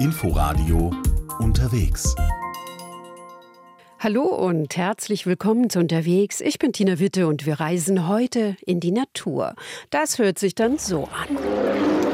Inforadio 0.00 0.92
unterwegs. 1.40 2.14
Hallo 3.98 4.22
und 4.22 4.76
herzlich 4.76 5.26
willkommen 5.26 5.70
zu 5.70 5.80
Unterwegs. 5.80 6.40
Ich 6.40 6.60
bin 6.60 6.72
Tina 6.72 7.00
Witte 7.00 7.26
und 7.26 7.46
wir 7.46 7.58
reisen 7.58 8.06
heute 8.06 8.56
in 8.64 8.78
die 8.78 8.92
Natur. 8.92 9.56
Das 9.90 10.20
hört 10.20 10.38
sich 10.38 10.54
dann 10.54 10.78
so 10.78 11.08
an. 11.08 12.07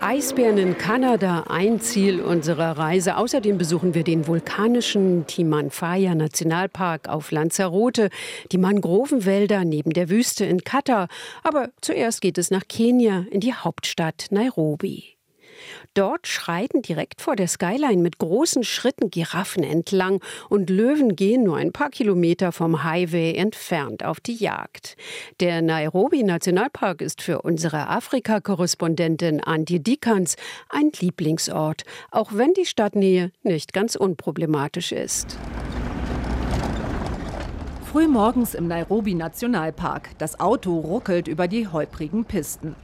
Eisbären 0.00 0.58
in 0.58 0.76
Kanada, 0.76 1.44
ein 1.48 1.80
Ziel 1.80 2.20
unserer 2.20 2.76
Reise. 2.76 3.16
Außerdem 3.16 3.56
besuchen 3.56 3.94
wir 3.94 4.04
den 4.04 4.26
vulkanischen 4.26 5.26
Timanfaya 5.26 6.14
Nationalpark 6.14 7.08
auf 7.08 7.30
Lanzarote, 7.30 8.10
die 8.52 8.58
Mangrovenwälder 8.58 9.64
neben 9.64 9.92
der 9.92 10.10
Wüste 10.10 10.44
in 10.44 10.64
Katar. 10.64 11.08
Aber 11.42 11.70
zuerst 11.80 12.20
geht 12.20 12.36
es 12.36 12.50
nach 12.50 12.68
Kenia, 12.68 13.24
in 13.30 13.40
die 13.40 13.54
Hauptstadt 13.54 14.26
Nairobi. 14.30 15.15
Dort 15.96 16.26
schreiten 16.26 16.82
direkt 16.82 17.22
vor 17.22 17.36
der 17.36 17.48
Skyline 17.48 18.02
mit 18.02 18.18
großen 18.18 18.64
Schritten 18.64 19.08
Giraffen 19.08 19.64
entlang 19.64 20.20
und 20.50 20.68
Löwen 20.68 21.16
gehen 21.16 21.42
nur 21.42 21.56
ein 21.56 21.72
paar 21.72 21.88
Kilometer 21.88 22.52
vom 22.52 22.84
Highway 22.84 23.32
entfernt 23.32 24.04
auf 24.04 24.20
die 24.20 24.34
Jagd. 24.34 24.98
Der 25.40 25.62
Nairobi 25.62 26.22
Nationalpark 26.22 27.00
ist 27.00 27.22
für 27.22 27.40
unsere 27.40 27.88
Afrika-Korrespondentin 27.88 29.42
Antje 29.42 29.80
Dikans 29.80 30.36
ein 30.68 30.92
Lieblingsort, 31.00 31.84
auch 32.10 32.32
wenn 32.34 32.52
die 32.52 32.66
Stadtnähe 32.66 33.32
nicht 33.42 33.72
ganz 33.72 33.96
unproblematisch 33.96 34.92
ist. 34.92 35.38
Frühmorgens 37.90 38.52
im 38.52 38.68
Nairobi 38.68 39.14
Nationalpark. 39.14 40.10
Das 40.18 40.38
Auto 40.40 40.78
ruckelt 40.78 41.26
über 41.26 41.48
die 41.48 41.68
holprigen 41.68 42.26
Pisten. 42.26 42.76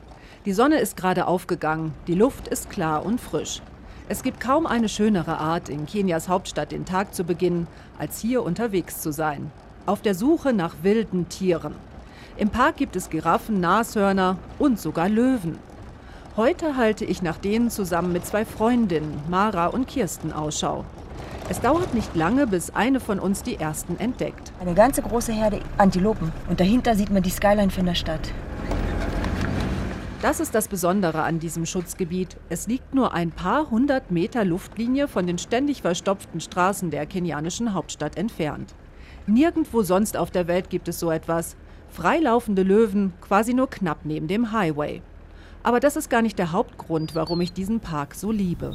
Die 0.44 0.52
Sonne 0.52 0.80
ist 0.80 0.96
gerade 0.96 1.28
aufgegangen, 1.28 1.94
die 2.08 2.16
Luft 2.16 2.48
ist 2.48 2.68
klar 2.68 3.06
und 3.06 3.20
frisch. 3.20 3.62
Es 4.08 4.24
gibt 4.24 4.40
kaum 4.40 4.66
eine 4.66 4.88
schönere 4.88 5.38
Art, 5.38 5.68
in 5.68 5.86
Kenias 5.86 6.28
Hauptstadt 6.28 6.72
den 6.72 6.84
Tag 6.84 7.14
zu 7.14 7.22
beginnen, 7.22 7.68
als 7.96 8.18
hier 8.18 8.42
unterwegs 8.42 9.00
zu 9.00 9.12
sein. 9.12 9.52
Auf 9.86 10.02
der 10.02 10.16
Suche 10.16 10.52
nach 10.52 10.74
wilden 10.82 11.28
Tieren. 11.28 11.76
Im 12.36 12.50
Park 12.50 12.76
gibt 12.76 12.96
es 12.96 13.08
Giraffen, 13.08 13.60
Nashörner 13.60 14.36
und 14.58 14.80
sogar 14.80 15.08
Löwen. 15.08 15.58
Heute 16.36 16.76
halte 16.76 17.04
ich 17.04 17.22
nach 17.22 17.38
denen 17.38 17.70
zusammen 17.70 18.12
mit 18.12 18.26
zwei 18.26 18.44
Freundinnen, 18.44 19.22
Mara 19.30 19.66
und 19.68 19.86
Kirsten, 19.86 20.32
Ausschau. 20.32 20.84
Es 21.50 21.60
dauert 21.60 21.94
nicht 21.94 22.16
lange, 22.16 22.48
bis 22.48 22.70
eine 22.70 22.98
von 22.98 23.20
uns 23.20 23.44
die 23.44 23.60
ersten 23.60 23.96
entdeckt. 24.00 24.52
Eine 24.60 24.74
ganze 24.74 25.02
große 25.02 25.32
Herde 25.32 25.60
Antilopen. 25.78 26.32
Und 26.48 26.58
dahinter 26.58 26.96
sieht 26.96 27.10
man 27.10 27.22
die 27.22 27.30
Skyline 27.30 27.70
von 27.70 27.86
der 27.86 27.94
Stadt. 27.94 28.32
Das 30.22 30.38
ist 30.38 30.54
das 30.54 30.68
Besondere 30.68 31.24
an 31.24 31.40
diesem 31.40 31.66
Schutzgebiet. 31.66 32.36
Es 32.48 32.68
liegt 32.68 32.94
nur 32.94 33.12
ein 33.12 33.32
paar 33.32 33.70
hundert 33.70 34.12
Meter 34.12 34.44
Luftlinie 34.44 35.08
von 35.08 35.26
den 35.26 35.36
ständig 35.36 35.82
verstopften 35.82 36.40
Straßen 36.40 36.92
der 36.92 37.06
kenianischen 37.06 37.74
Hauptstadt 37.74 38.16
entfernt. 38.16 38.72
Nirgendwo 39.26 39.82
sonst 39.82 40.16
auf 40.16 40.30
der 40.30 40.46
Welt 40.46 40.70
gibt 40.70 40.86
es 40.86 41.00
so 41.00 41.10
etwas. 41.10 41.56
Freilaufende 41.90 42.62
Löwen 42.62 43.12
quasi 43.20 43.52
nur 43.52 43.68
knapp 43.68 44.04
neben 44.04 44.28
dem 44.28 44.52
Highway. 44.52 45.02
Aber 45.64 45.80
das 45.80 45.96
ist 45.96 46.08
gar 46.08 46.22
nicht 46.22 46.38
der 46.38 46.52
Hauptgrund, 46.52 47.16
warum 47.16 47.40
ich 47.40 47.52
diesen 47.52 47.80
Park 47.80 48.14
so 48.14 48.30
liebe. 48.30 48.72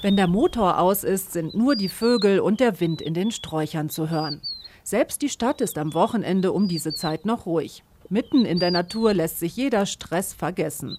Wenn 0.00 0.16
der 0.16 0.26
Motor 0.26 0.78
aus 0.78 1.04
ist, 1.04 1.34
sind 1.34 1.54
nur 1.54 1.76
die 1.76 1.90
Vögel 1.90 2.40
und 2.40 2.60
der 2.60 2.80
Wind 2.80 3.02
in 3.02 3.12
den 3.12 3.30
Sträuchern 3.30 3.90
zu 3.90 4.08
hören. 4.08 4.40
Selbst 4.84 5.20
die 5.20 5.28
Stadt 5.28 5.60
ist 5.60 5.76
am 5.76 5.92
Wochenende 5.92 6.52
um 6.52 6.66
diese 6.66 6.94
Zeit 6.94 7.26
noch 7.26 7.44
ruhig. 7.44 7.84
Mitten 8.10 8.44
in 8.44 8.58
der 8.58 8.70
Natur 8.70 9.14
lässt 9.14 9.38
sich 9.38 9.56
jeder 9.56 9.86
Stress 9.86 10.34
vergessen. 10.34 10.98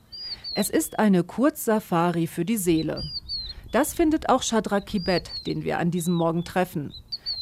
Es 0.55 0.69
ist 0.69 0.97
eine 0.97 1.23
Kurzsafari 1.23 2.27
für 2.27 2.45
die 2.45 2.57
Seele. 2.57 3.03
Das 3.71 3.93
findet 3.93 4.29
auch 4.29 4.41
Shadrach 4.41 4.85
Kibet, 4.85 5.29
den 5.45 5.63
wir 5.63 5.79
an 5.79 5.91
diesem 5.91 6.13
Morgen 6.13 6.43
treffen. 6.43 6.93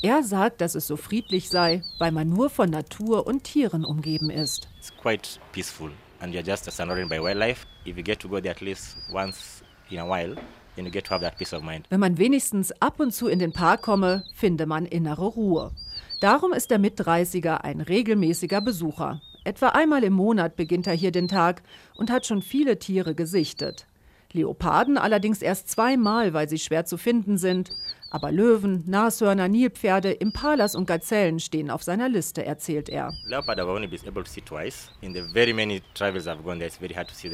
Er 0.01 0.23
sagt, 0.23 0.59
dass 0.59 0.75
es 0.75 0.87
so 0.87 0.97
friedlich 0.97 1.49
sei, 1.49 1.81
weil 1.97 2.11
man 2.11 2.27
nur 2.27 2.49
von 2.49 2.69
Natur 2.69 3.25
und 3.25 3.45
Tieren 3.45 3.85
umgeben 3.85 4.29
ist. 4.29 4.67
It's 4.79 4.91
quite 5.01 5.39
peaceful 5.53 5.91
and 6.19 6.33
you're 6.33 6.45
just 6.45 6.69
surrounded 6.69 7.07
by 7.07 7.21
wildlife. 7.21 7.65
If 7.85 7.95
you 7.95 8.03
get 8.03 8.19
to 8.19 8.27
go 8.27 8.41
there 8.41 8.51
at 8.51 8.61
least 8.61 8.97
once 9.11 9.63
in 9.89 9.99
a 9.99 10.05
while, 10.05 10.35
then 10.75 10.85
you 10.85 10.91
get 10.91 11.05
to 11.05 11.11
have 11.11 11.21
that 11.21 11.37
peace 11.37 11.53
of 11.53 11.63
mind. 11.63 11.85
Wenn 11.89 12.01
man 12.01 12.17
wenigstens 12.17 12.73
ab 12.81 12.99
und 12.99 13.13
zu 13.13 13.27
in 13.27 13.39
den 13.39 13.53
Park 13.53 13.83
komme, 13.83 14.23
finde 14.35 14.65
man 14.65 14.85
innere 14.85 15.25
Ruhe. 15.25 15.71
Darum 16.19 16.51
ist 16.51 16.71
der 16.71 16.79
Mitdreißiger 16.79 17.63
ein 17.63 17.79
regelmäßiger 17.79 18.59
Besucher. 18.59 19.21
Etwa 19.45 19.69
einmal 19.69 20.03
im 20.03 20.13
Monat 20.13 20.55
beginnt 20.55 20.87
er 20.87 20.93
hier 20.93 21.11
den 21.11 21.27
Tag 21.27 21.63
und 21.95 22.09
hat 22.09 22.25
schon 22.25 22.41
viele 22.41 22.79
Tiere 22.79 23.13
gesichtet. 23.13 23.87
Leoparden 24.31 24.97
allerdings 24.97 25.41
erst 25.41 25.69
zweimal, 25.69 26.33
weil 26.33 26.49
sie 26.49 26.57
schwer 26.57 26.85
zu 26.85 26.97
finden 26.97 27.37
sind. 27.37 27.69
Aber 28.09 28.31
Löwen, 28.31 28.83
Nashörner, 28.87 29.47
Nilpferde, 29.47 30.11
Impalas 30.11 30.75
und 30.75 30.85
Gazellen 30.85 31.39
stehen 31.39 31.69
auf 31.69 31.83
seiner 31.83 32.09
Liste, 32.09 32.45
erzählt 32.45 32.89
er. 32.89 33.11
Leopard 33.25 33.59
I've 33.59 33.67
only 33.67 33.87
been 33.87 34.07
able 34.07 34.23
to 34.23 34.29
see 34.29 34.41
twice. 34.41 34.91
In 35.01 35.13
the 35.13 35.21
very 35.33 35.53
many 35.53 35.81
travels 35.93 36.27
I've 36.27 36.43
gone 36.43 36.57
there, 36.57 36.67
it's 36.67 36.77
very 36.77 36.93
hard 36.93 37.07
to 37.09 37.15
see. 37.15 37.29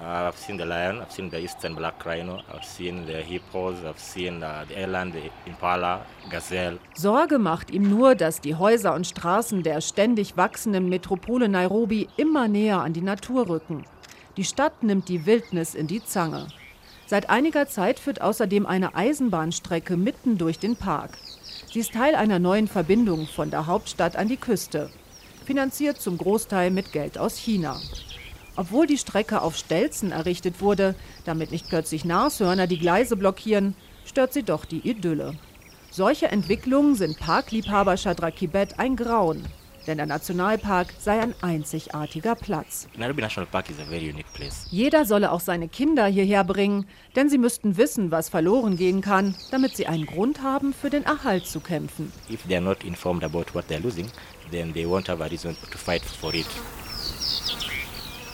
Uh, 0.00 0.28
I've 0.28 0.36
seen 0.36 0.58
the 0.58 0.64
lion, 0.64 1.00
I've 1.00 1.12
seen 1.12 1.30
the 1.30 1.38
eastern 1.38 1.74
black 1.74 2.04
rhino, 2.04 2.42
I've 2.52 2.64
seen 2.64 3.06
the 3.06 3.22
hippos, 3.22 3.76
I've 3.84 3.98
seen 4.00 4.42
uh, 4.42 4.64
the 4.68 4.80
eland, 4.80 5.12
the 5.12 5.30
impala, 5.46 6.04
gazelle. 6.30 6.78
Sorge 6.94 7.38
macht 7.38 7.70
ihm 7.70 7.88
nur, 7.88 8.14
dass 8.14 8.40
die 8.40 8.56
Häuser 8.56 8.94
und 8.94 9.06
Straßen 9.06 9.62
der 9.62 9.80
ständig 9.80 10.36
wachsenden 10.36 10.88
Metropole 10.88 11.48
Nairobi 11.48 12.08
immer 12.16 12.48
näher 12.48 12.80
an 12.80 12.92
die 12.92 13.02
Natur 13.02 13.48
rücken. 13.48 13.84
Die 14.36 14.44
Stadt 14.44 14.82
nimmt 14.82 15.08
die 15.08 15.26
Wildnis 15.26 15.74
in 15.74 15.86
die 15.86 16.02
Zange. 16.04 16.48
Seit 17.06 17.28
einiger 17.28 17.68
Zeit 17.68 18.00
führt 18.00 18.22
außerdem 18.22 18.64
eine 18.64 18.94
Eisenbahnstrecke 18.94 19.96
mitten 19.96 20.38
durch 20.38 20.58
den 20.58 20.76
Park. 20.76 21.18
Sie 21.70 21.80
ist 21.80 21.92
Teil 21.92 22.14
einer 22.14 22.38
neuen 22.38 22.66
Verbindung 22.66 23.26
von 23.26 23.50
der 23.50 23.66
Hauptstadt 23.66 24.16
an 24.16 24.28
die 24.28 24.36
Küste, 24.36 24.90
finanziert 25.44 26.00
zum 26.00 26.18
Großteil 26.18 26.70
mit 26.70 26.92
Geld 26.92 27.18
aus 27.18 27.36
China. 27.36 27.78
Obwohl 28.56 28.86
die 28.86 28.98
Strecke 28.98 29.40
auf 29.40 29.56
Stelzen 29.56 30.12
errichtet 30.12 30.60
wurde, 30.60 30.94
damit 31.24 31.50
nicht 31.50 31.68
plötzlich 31.68 32.04
Nashörner 32.04 32.66
die 32.66 32.78
Gleise 32.78 33.16
blockieren, 33.16 33.74
stört 34.04 34.32
sie 34.32 34.42
doch 34.42 34.64
die 34.64 34.88
Idylle. 34.88 35.34
Solche 35.90 36.28
Entwicklungen 36.28 36.94
sind 36.94 37.18
Parkliebhaber 37.18 37.96
Chadrakibet 37.96 38.78
ein 38.78 38.96
Grauen. 38.96 39.44
Denn 39.86 39.96
der 39.96 40.06
Nationalpark 40.06 40.94
sei 40.98 41.20
ein 41.20 41.34
einzigartiger 41.42 42.36
Platz. 42.36 42.86
Nairobi 42.96 43.22
National 43.22 43.48
Park 43.50 43.68
is 43.68 43.80
a 43.80 43.84
very 43.84 44.08
unique 44.10 44.32
place. 44.32 44.66
Jeder 44.70 45.04
solle 45.04 45.32
auch 45.32 45.40
seine 45.40 45.68
Kinder 45.68 46.06
hierher 46.06 46.44
bringen, 46.44 46.86
denn 47.16 47.28
sie 47.28 47.38
müssten 47.38 47.76
wissen, 47.76 48.12
was 48.12 48.28
verloren 48.28 48.76
gehen 48.76 49.00
kann, 49.00 49.34
damit 49.50 49.76
sie 49.76 49.88
einen 49.88 50.06
Grund 50.06 50.40
haben, 50.42 50.72
für 50.72 50.88
den 50.88 51.04
Erhalt 51.04 51.46
zu 51.46 51.58
kämpfen. 51.58 52.12
If 52.30 52.44
they 52.46 52.56
are 52.56 52.64
not 52.64 52.84
informed 52.84 53.24
about 53.24 53.46
what 53.54 53.64
they're 53.68 53.82
losing, 53.82 54.06
then 54.52 54.72
they 54.72 54.84
won't 54.84 55.08
have 55.08 55.22
a 55.22 55.26
reason 55.26 55.56
to 55.72 55.78
fight 55.78 56.02
for 56.02 56.32
it. 56.32 56.46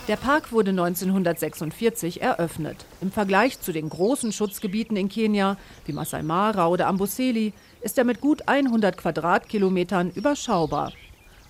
Der 0.08 0.16
Park 0.16 0.52
wurde 0.52 0.70
1946 0.70 2.22
eröffnet. 2.22 2.86
Im 3.02 3.12
Vergleich 3.12 3.60
zu 3.60 3.72
den 3.72 3.90
großen 3.90 4.32
Schutzgebieten 4.32 4.96
in 4.96 5.10
Kenia 5.10 5.58
wie 5.84 5.92
Masai 5.92 6.22
Mara 6.22 6.68
oder 6.68 6.86
Amboseli 6.86 7.52
ist 7.82 7.98
er 7.98 8.04
mit 8.04 8.22
gut 8.22 8.48
100 8.48 8.96
Quadratkilometern 8.96 10.10
überschaubar. 10.10 10.94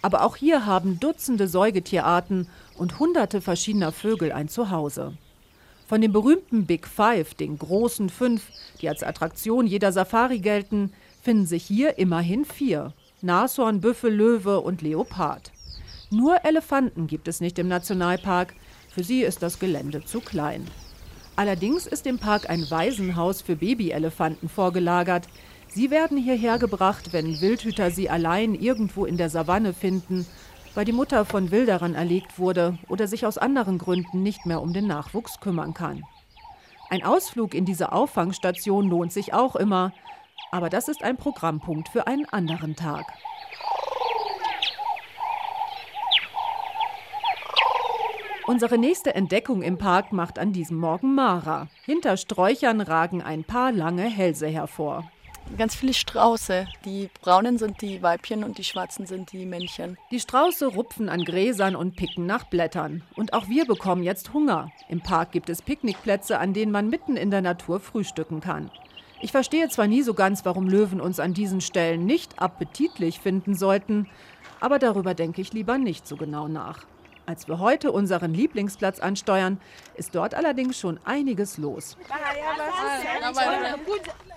Aber 0.03 0.25
auch 0.25 0.35
hier 0.35 0.67
haben 0.67 0.99
Dutzende 0.99 1.47
Säugetierarten 1.47 2.49
und 2.77 2.99
hunderte 2.99 3.41
verschiedener 3.41 3.93
Vögel 3.93 4.33
ein 4.33 4.49
Zuhause. 4.49 5.17
Von 5.87 6.01
den 6.01 6.13
berühmten 6.13 6.67
Big 6.67 6.89
Five, 6.89 7.35
den 7.35 7.59
großen 7.59 8.09
fünf, 8.09 8.43
die 8.81 8.89
als 8.89 9.05
Attraktion 9.05 9.69
jeder 9.69 9.93
Safari 9.93 10.41
gelten, 10.41 10.93
finden 11.23 11.47
sich 11.47 11.63
hier 11.63 11.97
immerhin 11.97 12.45
vier. 12.45 12.93
Nashorn, 13.23 13.81
Büffel, 13.81 14.13
Löwe 14.13 14.61
und 14.61 14.83
Leopard. 14.83 15.53
Nur 16.11 16.43
Elefanten 16.45 17.07
gibt 17.07 17.29
es 17.29 17.41
nicht 17.41 17.59
im 17.59 17.69
Nationalpark. 17.69 18.55
Für 18.91 19.05
sie 19.05 19.21
ist 19.21 19.43
das 19.43 19.59
Gelände 19.59 20.03
zu 20.05 20.21
klein. 20.21 20.67
Allerdings 21.37 21.87
ist 21.87 22.07
im 22.07 22.19
Park 22.19 22.49
ein 22.49 22.69
Waisenhaus 22.71 23.43
für 23.43 23.57
Babyelefanten 23.57 24.49
vorgelagert. 24.49 25.29
Sie 25.69 25.91
werden 25.91 26.17
hierher 26.17 26.59
gebracht, 26.59 27.13
wenn 27.13 27.41
Wildhüter 27.43 27.91
sie 27.91 28.09
allein 28.09 28.55
irgendwo 28.55 29.05
in 29.05 29.19
der 29.19 29.29
Savanne 29.29 29.75
finden, 29.75 30.27
weil 30.75 30.87
die 30.87 30.93
Mutter 30.93 31.27
von 31.27 31.51
Wilderern 31.51 31.95
erlegt 31.95 32.39
wurde 32.39 32.79
oder 32.89 33.07
sich 33.07 33.27
aus 33.27 33.37
anderen 33.37 33.77
Gründen 33.77 34.23
nicht 34.23 34.47
mehr 34.47 34.63
um 34.63 34.73
den 34.73 34.87
Nachwuchs 34.87 35.41
kümmern 35.41 35.75
kann. 35.75 36.05
Ein 36.89 37.05
Ausflug 37.05 37.55
in 37.55 37.67
diese 37.67 37.93
Auffangstation 37.93 38.89
lohnt 38.89 39.13
sich 39.13 39.35
auch 39.35 39.57
immer, 39.57 39.93
aber 40.51 40.71
das 40.71 40.89
ist 40.89 41.05
ein 41.05 41.19
Programmpunkt 41.19 41.91
für 41.91 42.07
einen 42.07 42.25
anderen 42.31 42.77
Tag. 42.77 43.05
Unsere 48.49 48.79
nächste 48.79 49.15
Entdeckung 49.15 49.61
im 49.61 49.77
Park 49.77 50.11
macht 50.11 50.39
an 50.39 50.55
diesem 50.55 50.79
Morgen 50.79 51.15
Mara. 51.15 51.69
Hinter 51.85 52.17
Sträuchern 52.17 52.81
ragen 52.81 53.21
ein 53.21 53.45
paar 53.45 53.73
lange 53.73 54.05
Hälse 54.05 54.47
hervor. 54.47 55.05
Ganz 55.59 55.75
viele 55.75 55.93
Strauße. 55.93 56.67
Die 56.87 57.11
braunen 57.21 57.59
sind 57.59 57.83
die 57.83 58.03
Weibchen 58.03 58.45
und 58.45 58.57
die 58.57 58.65
schwarzen 58.65 59.05
sind 59.05 59.33
die 59.33 59.45
Männchen. 59.45 59.99
Die 60.11 60.19
Strauße 60.19 60.69
rupfen 60.69 61.11
an 61.11 61.27
Gräsern 61.27 61.77
und 61.77 61.97
picken 61.97 62.25
nach 62.25 62.45
Blättern. 62.45 63.03
Und 63.17 63.35
auch 63.35 63.51
wir 63.51 63.67
bekommen 63.67 64.03
jetzt 64.03 64.33
Hunger. 64.33 64.73
Im 64.89 65.03
Park 65.03 65.33
gibt 65.33 65.51
es 65.51 65.61
Picknickplätze, 65.61 66.39
an 66.39 66.55
denen 66.55 66.73
man 66.73 66.89
mitten 66.89 67.19
in 67.19 67.31
der 67.31 67.43
Natur 67.43 67.81
frühstücken 67.81 68.41
kann. 68.41 68.71
Ich 69.21 69.31
verstehe 69.31 69.69
zwar 69.69 69.89
nie 69.89 70.01
so 70.01 70.15
ganz, 70.15 70.47
warum 70.47 70.71
Löwen 70.71 71.03
uns 71.03 71.21
an 71.21 71.35
diesen 71.35 71.61
Stellen 71.61 72.07
nicht 72.07 72.41
appetitlich 72.41 73.21
finden 73.21 73.55
sollten, 73.55 74.09
aber 74.59 74.79
darüber 74.79 75.13
denke 75.13 75.43
ich 75.43 75.53
lieber 75.53 75.77
nicht 75.77 76.09
so 76.09 76.17
genau 76.17 76.49
nach. 76.49 76.87
Als 77.29 77.47
wir 77.47 77.59
heute 77.59 77.93
unseren 77.93 78.33
Lieblingsplatz 78.33 79.01
ansteuern, 79.01 79.61
ist 79.97 80.15
dort 80.15 80.35
allerdings 80.35 80.79
schon 80.79 80.99
einiges 81.05 81.59
los. 81.59 81.99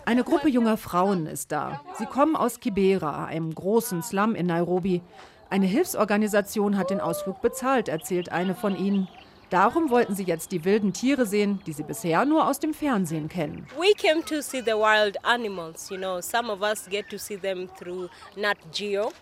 Eine 0.04 0.26
Gruppe 0.26 0.50
junger 0.50 0.76
Frauen 0.76 1.26
ist 1.26 1.54
da. 1.54 1.80
Sie 1.98 2.06
kommen 2.06 2.36
aus 2.36 2.60
Kibera, 2.60 3.24
einem 3.28 3.56
großen 3.56 4.04
Slum 4.04 4.36
in 4.36 4.48
Nairobi. 4.48 5.02
Eine 5.50 5.68
Hilfsorganisation 5.68 6.78
hat 6.78 6.90
den 6.90 7.00
Ausflug 7.00 7.42
bezahlt, 7.42 7.88
erzählt 7.88 8.30
eine 8.30 8.56
von 8.56 8.76
ihnen. 8.76 9.08
Darum 9.50 9.90
wollten 9.90 10.14
sie 10.14 10.24
jetzt 10.24 10.52
die 10.52 10.66
wilden 10.66 10.92
Tiere 10.92 11.26
sehen, 11.26 11.62
die 11.66 11.72
sie 11.72 11.84
bisher 11.84 12.26
nur 12.26 12.46
aus 12.46 12.60
dem 12.60 12.74
Fernsehen 12.74 13.30
kennen. 13.30 13.68
We 13.78 13.94
came 13.94 14.22
to 14.26 14.42
see 14.42 14.60
the 14.60 14.74
wild 14.74 15.18
animals, 15.24 15.90
you 15.90 15.98
know. 15.98 16.20
Some 16.20 16.52
of 16.52 16.62
us 16.62 16.90
get 16.90 17.10
to 17.10 17.18
see 17.18 17.38
them 17.38 17.70
through 17.80 18.10
Nat 18.36 18.58
Geo 18.74 19.14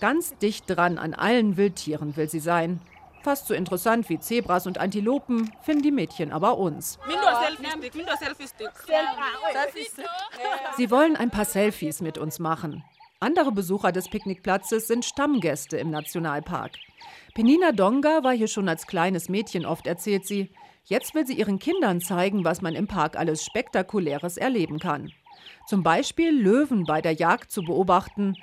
Ganz 0.00 0.36
dicht 0.38 0.64
dran 0.68 0.98
an 0.98 1.14
allen 1.14 1.56
Wildtieren 1.56 2.16
will 2.16 2.28
sie 2.28 2.40
sein. 2.40 2.80
Fast 3.22 3.46
so 3.46 3.54
interessant 3.54 4.08
wie 4.08 4.18
Zebras 4.18 4.66
und 4.66 4.78
Antilopen 4.78 5.52
finden 5.62 5.82
die 5.82 5.92
Mädchen 5.92 6.32
aber 6.32 6.58
uns. 6.58 6.98
Sie 10.76 10.90
wollen 10.90 11.16
ein 11.16 11.30
paar 11.30 11.44
Selfies 11.44 12.00
mit 12.00 12.18
uns 12.18 12.38
machen. 12.40 12.84
Andere 13.20 13.52
Besucher 13.52 13.92
des 13.92 14.08
Picknickplatzes 14.08 14.88
sind 14.88 15.04
Stammgäste 15.04 15.76
im 15.76 15.90
Nationalpark. 15.90 16.72
Penina 17.34 17.70
Donga 17.70 18.24
war 18.24 18.32
hier 18.32 18.48
schon 18.48 18.68
als 18.68 18.88
kleines 18.88 19.28
Mädchen 19.28 19.64
oft, 19.64 19.86
erzählt 19.86 20.26
sie. 20.26 20.52
Jetzt 20.84 21.14
will 21.14 21.24
sie 21.24 21.34
ihren 21.34 21.60
Kindern 21.60 22.00
zeigen, 22.00 22.44
was 22.44 22.60
man 22.60 22.74
im 22.74 22.88
Park 22.88 23.16
alles 23.16 23.44
Spektakuläres 23.44 24.36
erleben 24.36 24.80
kann. 24.80 25.12
Zum 25.66 25.82
Beispiel 25.82 26.30
Löwen 26.30 26.84
bei 26.84 27.00
der 27.00 27.12
Jagd 27.12 27.50
zu 27.50 27.62
beobachten. 27.62 28.34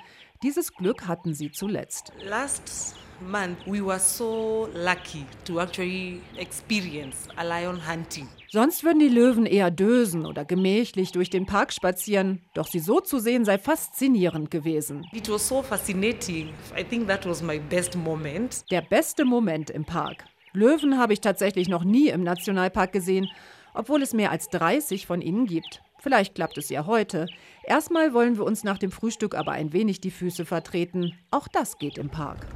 Dieses 0.42 0.72
Glück 0.72 1.06
hatten 1.06 1.34
sie 1.34 1.52
zuletzt. 1.52 2.12
Last 2.24 2.96
month 3.20 3.58
we 3.66 3.84
were 3.84 3.98
so 3.98 4.68
lucky 4.74 5.26
to 5.44 5.60
actually 5.60 6.20
experience 6.38 7.28
a 7.36 7.44
lion 7.44 7.78
hunting. 7.86 8.28
Sonst 8.52 8.82
würden 8.82 8.98
die 8.98 9.08
Löwen 9.08 9.46
eher 9.46 9.70
dösen 9.70 10.26
oder 10.26 10.44
gemächlich 10.44 11.12
durch 11.12 11.30
den 11.30 11.46
Park 11.46 11.72
spazieren. 11.72 12.40
Doch 12.54 12.66
sie 12.66 12.80
so 12.80 13.00
zu 13.00 13.20
sehen 13.20 13.44
sei 13.44 13.58
faszinierend 13.58 14.50
gewesen. 14.50 15.06
It 15.12 15.30
was 15.30 15.46
so 15.46 15.62
fascinating. 15.62 16.48
I 16.76 16.82
think 16.82 17.06
that 17.06 17.26
was 17.26 17.42
my 17.42 17.60
best 17.60 17.94
moment. 17.94 18.64
Der 18.70 18.80
beste 18.80 19.24
Moment 19.24 19.70
im 19.70 19.84
Park. 19.84 20.24
Löwen 20.52 20.98
habe 20.98 21.12
ich 21.12 21.20
tatsächlich 21.20 21.68
noch 21.68 21.84
nie 21.84 22.08
im 22.08 22.24
Nationalpark 22.24 22.90
gesehen, 22.90 23.28
obwohl 23.72 24.02
es 24.02 24.14
mehr 24.14 24.32
als 24.32 24.48
30 24.48 25.06
von 25.06 25.22
ihnen 25.22 25.46
gibt. 25.46 25.80
Vielleicht 26.00 26.34
klappt 26.34 26.56
es 26.58 26.70
ja 26.70 26.86
heute. 26.86 27.26
Erstmal 27.62 28.14
wollen 28.14 28.36
wir 28.36 28.44
uns 28.44 28.64
nach 28.64 28.78
dem 28.78 28.90
Frühstück 28.90 29.34
aber 29.34 29.52
ein 29.52 29.72
wenig 29.72 30.00
die 30.00 30.10
Füße 30.10 30.44
vertreten. 30.44 31.12
Auch 31.30 31.46
das 31.46 31.78
geht 31.78 31.98
im 31.98 32.08
Park. 32.08 32.46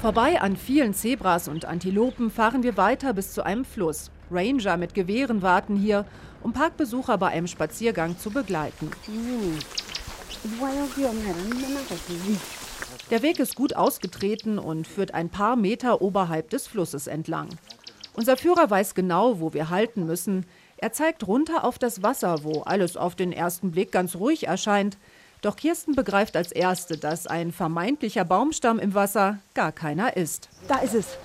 Vorbei 0.00 0.40
an 0.40 0.56
vielen 0.56 0.94
Zebras 0.94 1.48
und 1.48 1.64
Antilopen 1.64 2.30
fahren 2.30 2.64
wir 2.64 2.76
weiter 2.76 3.14
bis 3.14 3.32
zu 3.32 3.44
einem 3.44 3.64
Fluss. 3.64 4.10
Ranger 4.30 4.76
mit 4.76 4.94
Gewehren 4.94 5.42
warten 5.42 5.76
hier, 5.76 6.04
um 6.42 6.52
Parkbesucher 6.52 7.18
bei 7.18 7.28
einem 7.28 7.46
Spaziergang 7.46 8.18
zu 8.18 8.30
begleiten. 8.30 8.90
Der 13.10 13.22
Weg 13.22 13.38
ist 13.38 13.54
gut 13.54 13.76
ausgetreten 13.76 14.58
und 14.58 14.86
führt 14.86 15.14
ein 15.14 15.30
paar 15.30 15.56
Meter 15.56 16.02
oberhalb 16.02 16.50
des 16.50 16.66
Flusses 16.66 17.06
entlang. 17.06 17.48
Unser 18.14 18.36
Führer 18.36 18.68
weiß 18.68 18.94
genau, 18.94 19.40
wo 19.40 19.54
wir 19.54 19.70
halten 19.70 20.04
müssen. 20.04 20.44
Er 20.76 20.92
zeigt 20.92 21.26
runter 21.26 21.64
auf 21.64 21.78
das 21.78 22.02
Wasser, 22.02 22.44
wo 22.44 22.62
alles 22.62 22.96
auf 22.96 23.14
den 23.14 23.32
ersten 23.32 23.70
Blick 23.70 23.92
ganz 23.92 24.16
ruhig 24.16 24.46
erscheint. 24.46 24.98
Doch 25.40 25.56
Kirsten 25.56 25.94
begreift 25.94 26.36
als 26.36 26.52
Erste, 26.52 26.96
dass 26.98 27.26
ein 27.26 27.52
vermeintlicher 27.52 28.24
Baumstamm 28.24 28.78
im 28.78 28.94
Wasser 28.94 29.38
gar 29.54 29.72
keiner 29.72 30.16
ist. 30.16 30.48
Da 30.68 30.78
ist 30.78 30.94
es. 30.94 31.18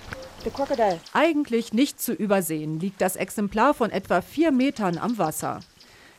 Der 0.44 0.52
Krokodil. 0.52 0.98
Eigentlich 1.12 1.72
nicht 1.72 2.00
zu 2.00 2.12
übersehen 2.12 2.80
liegt 2.80 3.00
das 3.00 3.16
Exemplar 3.16 3.74
von 3.74 3.90
etwa 3.90 4.20
vier 4.20 4.50
Metern 4.50 4.98
am 4.98 5.18
Wasser. 5.18 5.60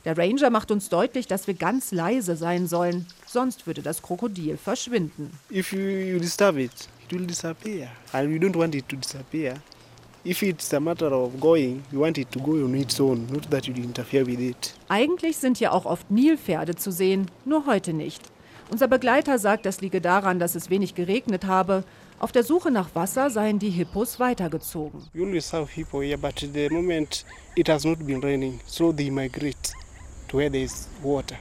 Der 0.06 0.18
Ranger 0.18 0.50
macht 0.50 0.72
uns 0.72 0.88
deutlich, 0.88 1.28
dass 1.28 1.48
wir 1.48 1.56
ganz 1.56 1.92
leise 1.92 2.38
sein 2.38 2.68
sollen, 2.68 3.06
sonst 3.26 3.68
würde 3.68 3.82
das 3.82 4.02
Krokodil 4.02 4.58
verschwinden. 4.58 5.32
If 5.52 5.74
you, 5.74 5.80
you 5.80 6.20
disturb 6.20 6.58
it, 6.58 6.72
it 7.06 7.12
will 7.12 7.26
disappear. 7.26 7.90
And 8.14 8.30
we 8.30 8.38
don't 8.38 8.58
want 8.58 8.76
it 8.76 8.88
to 8.88 8.96
disappear. 8.96 9.56
Eigentlich 14.88 15.38
sind 15.38 15.58
hier 15.58 15.74
auch 15.74 15.86
oft 15.86 16.12
Nilpferde 16.12 16.76
zu 16.76 16.92
sehen, 16.92 17.32
nur 17.46 17.66
heute 17.66 17.94
nicht. 17.94 18.22
Unser 18.70 18.88
Begleiter 18.88 19.40
sagt, 19.40 19.66
das 19.66 19.82
liege 19.82 20.02
daran, 20.02 20.38
dass 20.38 20.56
es 20.56 20.70
wenig 20.70 20.94
geregnet 20.94 21.46
habe. 21.46 21.84
Auf 22.20 22.32
der 22.32 22.44
Suche 22.44 22.70
nach 22.70 22.94
Wasser 22.94 23.30
seien 23.30 23.60
die 23.60 23.70
Hippos 23.70 24.20
weitergezogen. 24.20 25.02
We 25.14 25.26
always 25.26 25.52
have 25.54 25.68
people 25.74 26.06
here, 26.06 26.18
but 26.18 26.38
the 26.38 26.70
moment 26.70 27.26
it 27.56 27.70
has 27.70 27.86
not 27.86 28.06
been 28.06 28.22
raining, 28.22 28.60
so 28.66 28.92
they 28.92 29.10
migrate 29.10 29.74
to 30.28 30.38
where 30.38 30.52
there 30.52 30.64
is 30.64 30.88
water. 31.02 31.38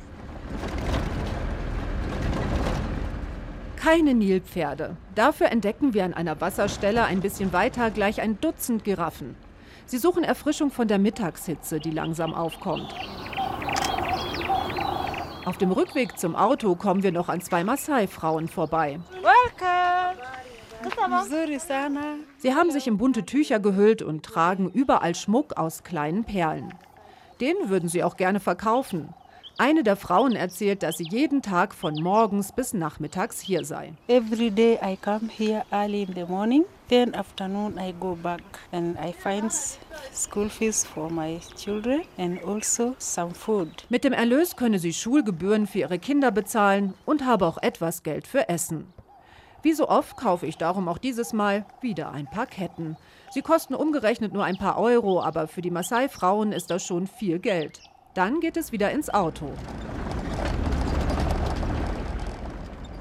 Keine 3.79 4.13
Nilpferde. 4.13 4.97
Dafür 5.15 5.53
entdecken 5.53 5.95
wir 5.95 6.05
an 6.05 6.13
einer 6.13 6.41
Wasserstelle 6.41 7.05
ein 7.05 7.21
bisschen 7.21 7.53
weiter 7.53 7.93
gleich 7.93 8.21
ein 8.21 8.41
Dutzend 8.41 8.83
Giraffen. 8.83 9.37
Sie 9.87 9.99
suchen 9.99 10.25
Erfrischung 10.25 10.73
von 10.73 10.89
der 10.89 10.99
Mittagshitze, 10.99 11.79
die 11.79 11.93
langsam 11.93 12.35
aufkommt. 12.35 12.93
Auf 15.45 15.59
dem 15.59 15.71
Rückweg 15.71 16.19
zum 16.19 16.35
Auto 16.35 16.75
kommen 16.75 17.05
wir 17.05 17.13
noch 17.13 17.29
an 17.29 17.41
zwei 17.41 17.63
Maasai-Frauen 17.63 18.49
vorbei. 18.49 18.99
Sie 22.39 22.55
haben 22.55 22.71
sich 22.73 22.87
in 22.89 22.99
bunte 22.99 23.25
Tücher 23.25 23.61
gehüllt 23.61 24.03
und 24.03 24.25
tragen 24.25 24.71
überall 24.71 25.15
Schmuck 25.15 25.57
aus 25.57 25.85
kleinen 25.85 26.25
Perlen. 26.25 26.75
Den 27.41 27.55
würden 27.67 27.89
sie 27.89 28.03
auch 28.03 28.17
gerne 28.17 28.41
verkaufen. 28.41 29.15
Eine 29.61 29.83
der 29.83 29.97
Frauen 29.97 30.37
erzählt, 30.37 30.85
dass 30.85 30.99
sie 30.99 31.09
jeden 31.11 31.43
Tag 31.43 31.75
von 31.75 32.01
morgens 32.01 32.53
bis 32.53 32.75
nachmittags 32.75 33.41
hier 33.41 33.65
sei. 33.65 33.93
Every 34.07 34.53
day 34.53 34.79
I 34.81 34.97
come 34.97 35.29
here 35.37 35.65
early 35.73 36.03
in 36.05 36.15
the 36.15 36.23
morning, 36.27 36.65
then 36.89 37.13
afternoon 37.13 37.77
I 37.77 37.93
go 37.99 38.15
back 38.15 38.41
and 38.71 38.97
I 38.97 39.13
find 39.13 39.51
school 40.15 40.49
fees 40.49 40.85
for 40.85 41.11
my 41.11 41.41
children 41.57 42.03
and 42.19 42.39
also 42.45 42.95
some 42.99 43.35
food. 43.35 43.69
Mit 43.89 44.05
dem 44.05 44.13
Erlös 44.13 44.55
könne 44.55 44.79
sie 44.79 44.93
Schulgebühren 44.93 45.67
für 45.67 45.81
ihre 45.81 45.99
Kinder 45.99 46.31
bezahlen 46.31 46.95
und 47.05 47.27
habe 47.27 47.45
auch 47.45 47.59
etwas 47.61 48.05
Geld 48.05 48.29
für 48.29 48.49
Essen. 48.49 48.87
Wie 49.63 49.73
so 49.73 49.89
oft 49.89 50.17
kaufe 50.17 50.47
ich 50.47 50.57
darum 50.57 50.87
auch 50.87 50.99
dieses 50.99 51.33
Mal 51.33 51.67
wieder 51.81 52.13
ein 52.13 52.31
paar 52.31 52.47
Ketten. 52.47 52.97
Sie 53.31 53.43
kosten 53.43 53.75
umgerechnet 53.75 54.33
nur 54.33 54.45
ein 54.45 54.57
paar 54.57 54.79
Euro, 54.79 55.21
aber 55.21 55.49
für 55.49 55.63
die 55.63 55.73
Maasai-Frauen 55.73 56.53
ist 56.53 56.71
das 56.71 56.87
schon 56.87 57.09
viel 57.09 57.41
Geld. 57.41 57.81
Dann 58.15 58.41
geht 58.41 58.57
es 58.57 58.73
wieder 58.73 58.91
ins 58.91 59.11
Auto. 59.11 59.53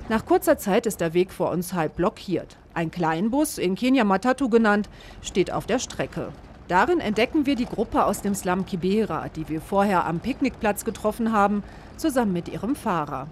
Nach 0.09 0.25
kurzer 0.25 0.57
Zeit 0.57 0.85
ist 0.85 1.01
der 1.01 1.13
Weg 1.13 1.31
vor 1.31 1.51
uns 1.51 1.73
halb 1.73 1.95
blockiert. 1.95 2.57
Ein 2.73 2.91
Kleinbus, 2.91 3.57
in 3.57 3.75
Kenia 3.75 4.03
Matatu 4.03 4.49
genannt, 4.49 4.89
steht 5.21 5.51
auf 5.51 5.65
der 5.65 5.79
Strecke. 5.79 6.31
Darin 6.67 6.99
entdecken 6.99 7.45
wir 7.45 7.55
die 7.55 7.65
Gruppe 7.65 8.05
aus 8.05 8.21
dem 8.21 8.35
Slum 8.35 8.65
Kibera, 8.65 9.29
die 9.29 9.47
wir 9.47 9.61
vorher 9.61 10.05
am 10.05 10.19
Picknickplatz 10.19 10.83
getroffen 10.83 11.31
haben, 11.31 11.63
zusammen 11.95 12.33
mit 12.33 12.49
ihrem 12.49 12.75
Fahrer. 12.75 13.27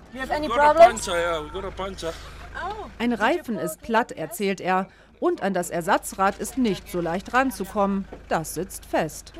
Ein 2.97 3.13
Reifen 3.13 3.57
ist 3.57 3.81
platt, 3.81 4.13
erzählt 4.13 4.61
er, 4.61 4.87
und 5.19 5.43
an 5.43 5.53
das 5.53 5.69
Ersatzrad 5.69 6.39
ist 6.39 6.57
nicht 6.57 6.89
so 6.89 7.01
leicht 7.01 7.33
ranzukommen. 7.33 8.05
Das 8.29 8.53
sitzt 8.53 8.85
fest. 8.85 9.33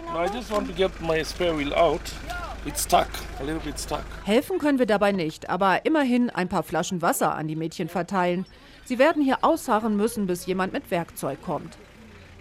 Helfen 4.23 4.57
können 4.57 4.79
wir 4.79 4.85
dabei 4.85 5.11
nicht, 5.11 5.49
aber 5.49 5.85
immerhin 5.85 6.29
ein 6.29 6.49
paar 6.49 6.63
Flaschen 6.63 7.01
Wasser 7.01 7.35
an 7.35 7.47
die 7.47 7.55
Mädchen 7.55 7.89
verteilen. 7.89 8.45
Sie 8.85 8.99
werden 8.99 9.23
hier 9.23 9.39
ausharren 9.43 9.95
müssen, 9.95 10.27
bis 10.27 10.45
jemand 10.45 10.73
mit 10.73 10.91
Werkzeug 10.91 11.41
kommt. 11.41 11.77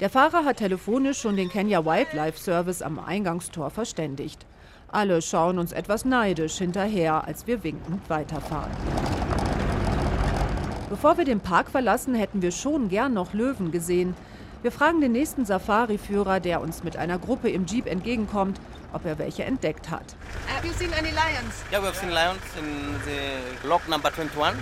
Der 0.01 0.11
Fahrer 0.11 0.45
hat 0.45 0.57
telefonisch 0.57 1.21
schon 1.21 1.37
den 1.37 1.49
Kenya 1.49 1.85
Wildlife 1.85 2.39
Service 2.39 2.83
am 2.83 2.99
Eingangstor 2.99 3.71
verständigt. 3.71 4.45
Alle 4.89 5.23
schauen 5.23 5.59
uns 5.59 5.73
etwas 5.73 6.05
neidisch 6.05 6.59
hinterher, 6.59 7.27
als 7.27 7.47
wir 7.47 7.63
winkend 7.65 8.09
weiterfahren. 8.09 8.73
Bevor 10.95 11.19
wir 11.19 11.25
den 11.25 11.41
Park 11.41 11.71
verlassen, 11.71 12.15
hätten 12.15 12.41
wir 12.41 12.53
schon 12.53 12.89
gern 12.89 13.15
noch 13.15 13.35
Löwen 13.35 13.73
gesehen. 13.73 14.15
Wir 14.63 14.71
fragen 14.71 15.01
den 15.01 15.11
nächsten 15.11 15.45
Safari-Führer, 15.45 16.39
der 16.39 16.61
uns 16.61 16.85
mit 16.85 16.97
einer 16.97 17.19
Gruppe 17.19 17.51
im 17.51 17.67
Jeep 17.67 17.89
entgegenkommt, 17.89 18.61
ob 18.93 19.05
er 19.05 19.19
welche 19.19 19.43
entdeckt 19.43 19.91
hat. 19.91 20.15
Have 20.47 20.65
you 20.65 20.73
seen 20.73 20.93
any 20.93 21.09
lions? 21.09 21.65
Yeah, 21.73 21.83
we 21.83 21.87
have 21.87 21.97
seen 21.97 22.11
lions 22.11 22.39
in 22.57 22.95
the 23.07 23.67
log 23.67 23.81
number 23.89 24.09
21. 24.09 24.55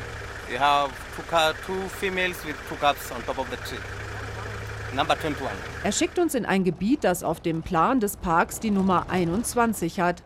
We 0.50 0.58
have 0.58 0.90
two, 1.14 1.22
car, 1.28 1.52
two 1.66 1.86
females 2.00 2.42
with 2.46 2.56
two 2.66 2.76
cubs 2.76 3.12
on 3.14 3.22
top 3.26 3.38
of 3.38 3.48
the 3.50 3.58
tree. 3.68 3.82
Number 4.96 5.12
21. 5.12 5.50
Er 5.84 5.92
schickt 5.92 6.18
uns 6.18 6.34
in 6.34 6.46
ein 6.46 6.64
Gebiet, 6.64 7.04
das 7.04 7.24
auf 7.24 7.40
dem 7.40 7.60
Plan 7.60 8.00
des 8.00 8.16
Parks 8.16 8.58
die 8.58 8.70
Nummer 8.70 9.10
21 9.10 10.00
hat. 10.00 10.22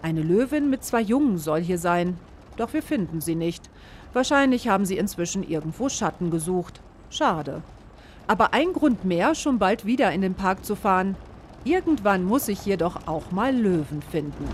Eine 0.00 0.22
Löwin 0.22 0.70
mit 0.70 0.82
zwei 0.84 1.02
Jungen 1.02 1.36
soll 1.36 1.60
hier 1.60 1.76
sein. 1.76 2.16
Doch 2.60 2.74
wir 2.74 2.82
finden 2.82 3.22
sie 3.22 3.36
nicht. 3.36 3.70
Wahrscheinlich 4.12 4.68
haben 4.68 4.84
sie 4.84 4.98
inzwischen 4.98 5.48
irgendwo 5.48 5.88
Schatten 5.88 6.30
gesucht. 6.30 6.82
Schade. 7.08 7.62
Aber 8.26 8.52
ein 8.52 8.74
Grund 8.74 9.02
mehr, 9.02 9.34
schon 9.34 9.58
bald 9.58 9.86
wieder 9.86 10.12
in 10.12 10.20
den 10.20 10.34
Park 10.34 10.66
zu 10.66 10.76
fahren. 10.76 11.16
Irgendwann 11.64 12.22
muss 12.22 12.48
ich 12.48 12.60
hier 12.60 12.76
doch 12.76 13.06
auch 13.06 13.30
mal 13.30 13.56
Löwen 13.56 14.02
finden. 14.02 14.44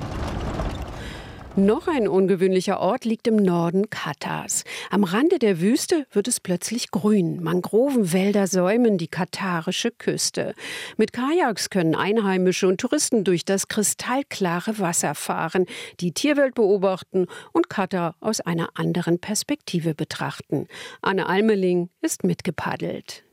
Noch 1.58 1.88
ein 1.88 2.06
ungewöhnlicher 2.06 2.80
Ort 2.80 3.06
liegt 3.06 3.26
im 3.26 3.36
Norden 3.36 3.88
Katars. 3.88 4.64
Am 4.90 5.04
Rande 5.04 5.38
der 5.38 5.58
Wüste 5.58 6.06
wird 6.12 6.28
es 6.28 6.38
plötzlich 6.38 6.90
grün. 6.90 7.42
Mangrovenwälder 7.42 8.46
säumen 8.46 8.98
die 8.98 9.08
katarische 9.08 9.90
Küste. 9.90 10.54
Mit 10.98 11.14
Kajaks 11.14 11.70
können 11.70 11.94
Einheimische 11.94 12.68
und 12.68 12.78
Touristen 12.78 13.24
durch 13.24 13.46
das 13.46 13.68
kristallklare 13.68 14.78
Wasser 14.80 15.14
fahren, 15.14 15.64
die 16.00 16.12
Tierwelt 16.12 16.54
beobachten 16.54 17.26
und 17.52 17.70
Katar 17.70 18.16
aus 18.20 18.42
einer 18.42 18.68
anderen 18.74 19.18
Perspektive 19.18 19.94
betrachten. 19.94 20.68
Anne 21.00 21.26
Almeling 21.26 21.88
ist 22.02 22.22
mitgepaddelt. 22.22 23.24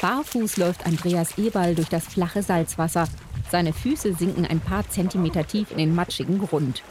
Barfuß 0.00 0.56
läuft 0.56 0.86
Andreas 0.86 1.36
Eberl 1.36 1.74
durch 1.74 1.90
das 1.90 2.06
flache 2.06 2.42
Salzwasser. 2.42 3.06
Seine 3.52 3.74
Füße 3.74 4.14
sinken 4.14 4.46
ein 4.46 4.60
paar 4.60 4.88
Zentimeter 4.88 5.46
tief 5.46 5.72
in 5.72 5.76
den 5.76 5.94
matschigen 5.94 6.38
Grund. 6.38 6.82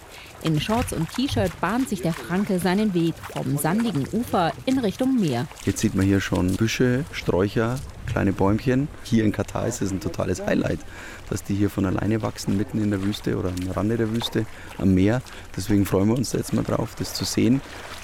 In 0.43 0.61
Shorts 0.61 0.93
und 0.93 1.09
T-Shirt 1.09 1.59
bahnt 1.59 1.89
sich 1.89 2.03
der 2.03 2.13
Franke 2.13 2.59
seinen 2.59 2.93
Weg 2.93 3.15
vom 3.33 3.57
sandigen 3.57 4.07
Ufer 4.11 4.51
in 4.67 4.77
Richtung 4.77 5.19
Meer. 5.19 5.47
Jetzt 5.65 5.79
sieht 5.79 5.95
man 5.95 6.05
hier 6.05 6.21
schon 6.21 6.55
Büsche, 6.57 7.03
Sträucher, 7.13 7.79
kleine 8.05 8.31
Bäumchen. 8.31 8.89
Hier 9.03 9.25
in 9.25 9.31
Katar 9.31 9.65
ist 9.65 9.81
es 9.81 9.89
ein 9.89 10.01
totales 10.01 10.45
Highlight, 10.45 10.77
dass 11.31 11.43
die 11.43 11.55
hier 11.55 11.71
von 11.71 11.87
alleine 11.87 12.21
wachsen, 12.21 12.57
mitten 12.57 12.79
in 12.79 12.91
der 12.91 13.01
Wüste 13.01 13.39
oder 13.39 13.49
am 13.49 13.71
Rande 13.71 13.97
der 13.97 14.11
Wüste, 14.11 14.45
am 14.77 14.93
Meer. 14.93 15.23
Deswegen 15.57 15.87
freuen 15.87 16.09
wir 16.09 16.15
uns 16.15 16.31
jetzt 16.33 16.53
mal 16.53 16.63
drauf, 16.63 16.93
das 16.95 17.15
zu 17.15 17.25
sehen. 17.25 17.59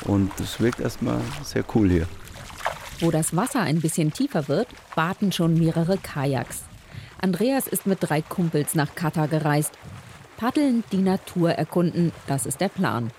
Und 0.05 0.31
es 0.39 0.59
wirkt 0.59 0.79
erstmal 0.79 1.21
sehr 1.43 1.63
cool 1.75 1.91
hier. 1.91 2.07
Wo 3.01 3.11
das 3.11 3.35
Wasser 3.35 3.61
ein 3.61 3.81
bisschen 3.81 4.11
tiefer 4.11 4.47
wird, 4.47 4.67
warten 4.95 5.31
schon 5.31 5.53
mehrere 5.53 5.99
Kajaks. 5.99 6.63
Andreas 7.21 7.67
ist 7.67 7.87
mit 7.87 7.99
drei 8.01 8.21
Kumpels 8.21 8.75
nach 8.75 8.93
Katar 8.95 9.27
gereist. 9.27 9.73
Paddeln, 10.37 10.83
die 10.91 11.01
Natur 11.01 11.51
erkunden, 11.51 12.11
das 12.27 12.45
ist 12.45 12.61
der 12.61 12.69
Plan. 12.69 13.11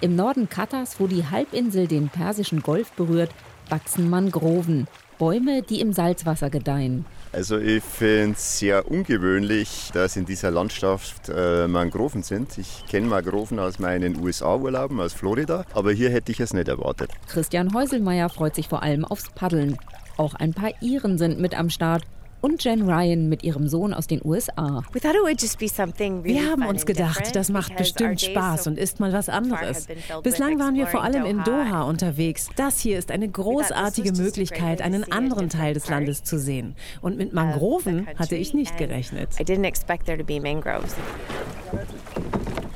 Im 0.00 0.16
Norden 0.16 0.48
Katars, 0.48 1.00
wo 1.00 1.06
die 1.06 1.24
Halbinsel 1.24 1.86
den 1.86 2.08
Persischen 2.08 2.62
Golf 2.62 2.92
berührt, 2.92 3.30
wachsen 3.68 4.10
Mangroven, 4.10 4.86
Bäume, 5.18 5.62
die 5.62 5.80
im 5.80 5.92
Salzwasser 5.92 6.50
gedeihen. 6.50 7.04
Also 7.32 7.58
ich 7.58 7.82
finde 7.82 8.32
es 8.32 8.58
sehr 8.58 8.90
ungewöhnlich, 8.90 9.90
dass 9.92 10.16
in 10.16 10.24
dieser 10.24 10.50
Landschaft 10.50 11.28
äh, 11.28 11.66
Mangroven 11.66 12.22
sind. 12.22 12.56
Ich 12.58 12.84
kenne 12.86 13.06
Mangroven 13.06 13.58
aus 13.58 13.78
meinen 13.78 14.18
USA-Urlauben, 14.22 15.00
aus 15.00 15.12
Florida, 15.12 15.64
aber 15.74 15.92
hier 15.92 16.10
hätte 16.10 16.32
ich 16.32 16.40
es 16.40 16.54
nicht 16.54 16.68
erwartet. 16.68 17.10
Christian 17.26 17.74
Häuselmeier 17.74 18.28
freut 18.28 18.54
sich 18.54 18.68
vor 18.68 18.82
allem 18.82 19.04
aufs 19.04 19.30
Paddeln. 19.30 19.76
Auch 20.16 20.34
ein 20.34 20.54
paar 20.54 20.70
Iren 20.80 21.18
sind 21.18 21.38
mit 21.40 21.58
am 21.58 21.70
Start 21.70 22.04
und 22.40 22.62
Jen 22.64 22.88
Ryan 22.88 23.28
mit 23.28 23.42
ihrem 23.42 23.68
Sohn 23.68 23.92
aus 23.92 24.06
den 24.06 24.20
USA. 24.24 24.82
Wir 24.92 26.50
haben 26.50 26.66
uns 26.66 26.86
gedacht, 26.86 27.34
das 27.34 27.48
macht 27.48 27.76
bestimmt 27.76 28.20
Spaß 28.20 28.66
und 28.66 28.78
ist 28.78 29.00
mal 29.00 29.12
was 29.12 29.28
anderes. 29.28 29.86
Bislang 30.22 30.58
waren 30.58 30.74
wir 30.74 30.86
vor 30.86 31.02
allem 31.02 31.24
in 31.24 31.42
Doha 31.44 31.82
unterwegs. 31.82 32.48
Das 32.56 32.80
hier 32.80 32.98
ist 32.98 33.10
eine 33.10 33.28
großartige 33.28 34.12
Möglichkeit, 34.12 34.82
einen 34.82 35.10
anderen 35.10 35.48
Teil 35.48 35.74
des 35.74 35.88
Landes 35.88 36.22
zu 36.22 36.38
sehen. 36.38 36.76
Und 37.00 37.16
mit 37.16 37.32
Mangroven 37.32 38.06
hatte 38.16 38.36
ich 38.36 38.54
nicht 38.54 38.76
gerechnet. 38.76 39.30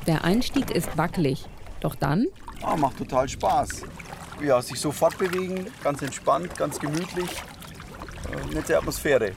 Der 0.07 0.23
Einstieg 0.23 0.71
ist 0.71 0.97
wackelig. 0.97 1.45
Doch 1.79 1.95
dann? 1.95 2.27
Oh, 2.65 2.77
macht 2.77 2.97
total 2.97 3.27
Spaß. 3.27 3.83
Ja, 4.41 4.61
sich 4.61 4.79
so 4.79 4.91
fortbewegen, 4.91 5.67
ganz 5.83 6.01
entspannt, 6.01 6.55
ganz 6.57 6.79
gemütlich. 6.79 7.29
Äh, 8.31 8.53
nette 8.53 8.77
Atmosphäre. 8.77 9.33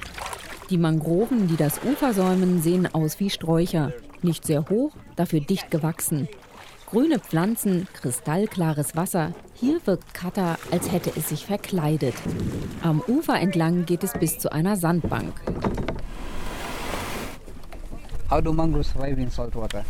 Die 0.68 0.78
Mangroven, 0.78 1.46
die 1.46 1.56
das 1.56 1.80
Ufer 1.84 2.12
säumen, 2.12 2.60
sehen 2.60 2.92
aus 2.92 3.20
wie 3.20 3.30
Sträucher. 3.30 3.92
Nicht 4.22 4.44
sehr 4.44 4.68
hoch, 4.68 4.90
dafür 5.14 5.38
dicht 5.38 5.70
gewachsen. 5.70 6.28
Grüne 6.86 7.20
Pflanzen, 7.20 7.86
kristallklares 7.92 8.96
Wasser. 8.96 9.32
Hier 9.54 9.78
wirkt 9.84 10.12
Katar, 10.12 10.58
als 10.72 10.90
hätte 10.90 11.12
es 11.16 11.28
sich 11.28 11.46
verkleidet. 11.46 12.14
Am 12.82 13.00
Ufer 13.06 13.38
entlang 13.38 13.86
geht 13.86 14.02
es 14.02 14.12
bis 14.14 14.40
zu 14.40 14.50
einer 14.50 14.76
Sandbank. 14.76 15.34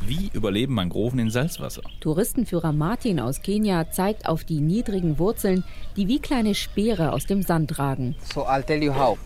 Wie 0.02 0.30
überleben 0.34 0.74
Mangroven 0.74 1.18
in 1.20 1.30
Salzwasser? 1.30 1.80
Touristenführer 2.00 2.72
Martin 2.72 3.18
aus 3.18 3.40
Kenia 3.40 3.90
zeigt 3.90 4.28
auf 4.28 4.44
die 4.44 4.60
niedrigen 4.60 5.18
Wurzeln, 5.18 5.64
die 5.96 6.06
wie 6.06 6.18
kleine 6.18 6.54
Speere 6.54 7.12
aus 7.12 7.24
dem 7.24 7.40
Sand 7.40 7.78
ragen. 7.78 8.14
So 8.34 8.42
I'll 8.42 8.62
tell 8.62 8.82
you 8.82 8.94
how. 8.94 9.16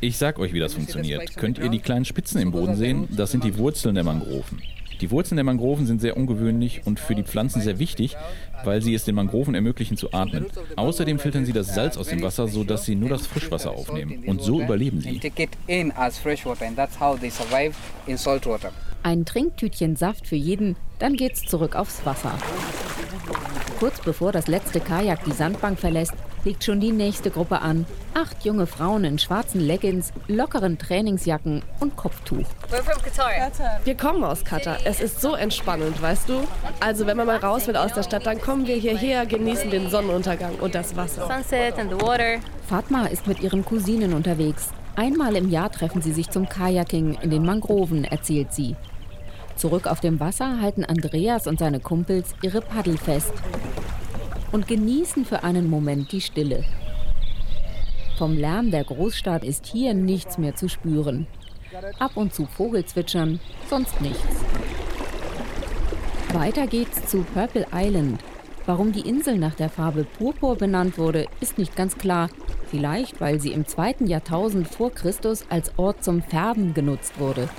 Ich 0.00 0.16
sag 0.16 0.38
euch, 0.38 0.52
wie 0.52 0.60
das 0.60 0.74
funktioniert. 0.74 1.36
Könnt 1.36 1.58
ihr 1.58 1.68
die 1.68 1.80
kleinen 1.80 2.04
Spitzen 2.04 2.40
im 2.40 2.52
Boden 2.52 2.74
sehen? 2.76 3.08
Das 3.10 3.30
sind 3.30 3.44
die 3.44 3.58
Wurzeln 3.58 3.94
der 3.94 4.04
Mangroven. 4.04 4.62
Die 5.00 5.10
Wurzeln 5.10 5.36
der 5.36 5.44
Mangroven 5.44 5.86
sind 5.86 6.00
sehr 6.00 6.16
ungewöhnlich 6.16 6.82
und 6.84 7.00
für 7.00 7.14
die 7.14 7.22
Pflanzen 7.22 7.62
sehr 7.62 7.78
wichtig, 7.78 8.16
weil 8.64 8.82
sie 8.82 8.94
es 8.94 9.04
den 9.04 9.14
Mangroven 9.14 9.54
ermöglichen 9.54 9.96
zu 9.96 10.12
atmen. 10.12 10.46
Außerdem 10.76 11.18
filtern 11.18 11.46
sie 11.46 11.54
das 11.54 11.74
Salz 11.74 11.96
aus 11.96 12.08
dem 12.08 12.22
Wasser, 12.22 12.48
sodass 12.48 12.84
sie 12.84 12.94
nur 12.94 13.08
das 13.08 13.26
Frischwasser 13.26 13.70
aufnehmen. 13.70 14.24
Und 14.26 14.42
so 14.42 14.60
überleben 14.60 15.00
sie. 15.00 15.20
Ein 19.02 19.24
Trinktütchen 19.24 19.96
Saft 19.96 20.26
für 20.26 20.36
jeden, 20.36 20.76
dann 20.98 21.16
geht's 21.16 21.42
zurück 21.42 21.74
aufs 21.74 22.04
Wasser. 22.04 22.38
Kurz 23.80 23.98
bevor 24.02 24.30
das 24.30 24.46
letzte 24.46 24.78
Kajak 24.78 25.24
die 25.24 25.32
Sandbank 25.32 25.78
verlässt, 25.78 26.12
liegt 26.44 26.62
schon 26.62 26.80
die 26.80 26.92
nächste 26.92 27.30
Gruppe 27.30 27.62
an. 27.62 27.86
Acht 28.12 28.44
junge 28.44 28.66
Frauen 28.66 29.04
in 29.04 29.18
schwarzen 29.18 29.58
Leggings, 29.58 30.12
lockeren 30.28 30.76
Trainingsjacken 30.76 31.62
und 31.80 31.96
Kopftuch. 31.96 32.44
Wir 33.84 33.96
kommen 33.96 34.22
aus 34.22 34.44
Katar. 34.44 34.76
Es 34.84 35.00
ist 35.00 35.22
so 35.22 35.34
entspannend, 35.34 36.02
weißt 36.02 36.28
du? 36.28 36.46
Also 36.80 37.06
wenn 37.06 37.16
man 37.16 37.26
mal 37.26 37.38
raus 37.38 37.68
will 37.68 37.76
aus 37.76 37.94
der 37.94 38.02
Stadt, 38.02 38.26
dann 38.26 38.38
kommen 38.42 38.66
wir 38.66 38.76
hierher, 38.76 39.24
genießen 39.24 39.70
den 39.70 39.88
Sonnenuntergang 39.88 40.56
und 40.56 40.74
das 40.74 40.94
Wasser. 40.94 41.26
Fatma 42.68 43.06
ist 43.06 43.26
mit 43.26 43.40
ihren 43.40 43.64
Cousinen 43.64 44.12
unterwegs. 44.12 44.68
Einmal 44.94 45.36
im 45.36 45.48
Jahr 45.48 45.72
treffen 45.72 46.02
sie 46.02 46.12
sich 46.12 46.28
zum 46.28 46.46
Kajaking 46.46 47.14
in 47.22 47.30
den 47.30 47.46
Mangroven, 47.46 48.04
erzählt 48.04 48.52
sie. 48.52 48.76
Zurück 49.60 49.86
auf 49.86 50.00
dem 50.00 50.20
Wasser 50.20 50.62
halten 50.62 50.86
Andreas 50.86 51.46
und 51.46 51.58
seine 51.58 51.80
Kumpels 51.80 52.34
ihre 52.40 52.62
Paddel 52.62 52.96
fest 52.96 53.34
und 54.52 54.66
genießen 54.66 55.26
für 55.26 55.44
einen 55.44 55.68
Moment 55.68 56.12
die 56.12 56.22
Stille. 56.22 56.64
Vom 58.16 58.38
Lärm 58.38 58.70
der 58.70 58.84
Großstadt 58.84 59.44
ist 59.44 59.66
hier 59.66 59.92
nichts 59.92 60.38
mehr 60.38 60.54
zu 60.54 60.70
spüren. 60.70 61.26
Ab 61.98 62.12
und 62.14 62.32
zu 62.32 62.46
Vogelzwitschern, 62.46 63.38
sonst 63.68 64.00
nichts. 64.00 64.24
Weiter 66.32 66.66
geht's 66.66 67.06
zu 67.06 67.22
Purple 67.34 67.66
Island. 67.70 68.18
Warum 68.64 68.92
die 68.92 69.06
Insel 69.06 69.36
nach 69.36 69.56
der 69.56 69.68
Farbe 69.68 70.04
Purpur 70.04 70.56
benannt 70.56 70.96
wurde, 70.96 71.26
ist 71.40 71.58
nicht 71.58 71.76
ganz 71.76 71.98
klar. 71.98 72.30
Vielleicht, 72.70 73.20
weil 73.20 73.38
sie 73.40 73.52
im 73.52 73.66
zweiten 73.66 74.06
Jahrtausend 74.06 74.68
vor 74.68 74.90
Christus 74.90 75.44
als 75.50 75.70
Ort 75.76 76.02
zum 76.02 76.22
Färben 76.22 76.72
genutzt 76.72 77.20
wurde. 77.20 77.50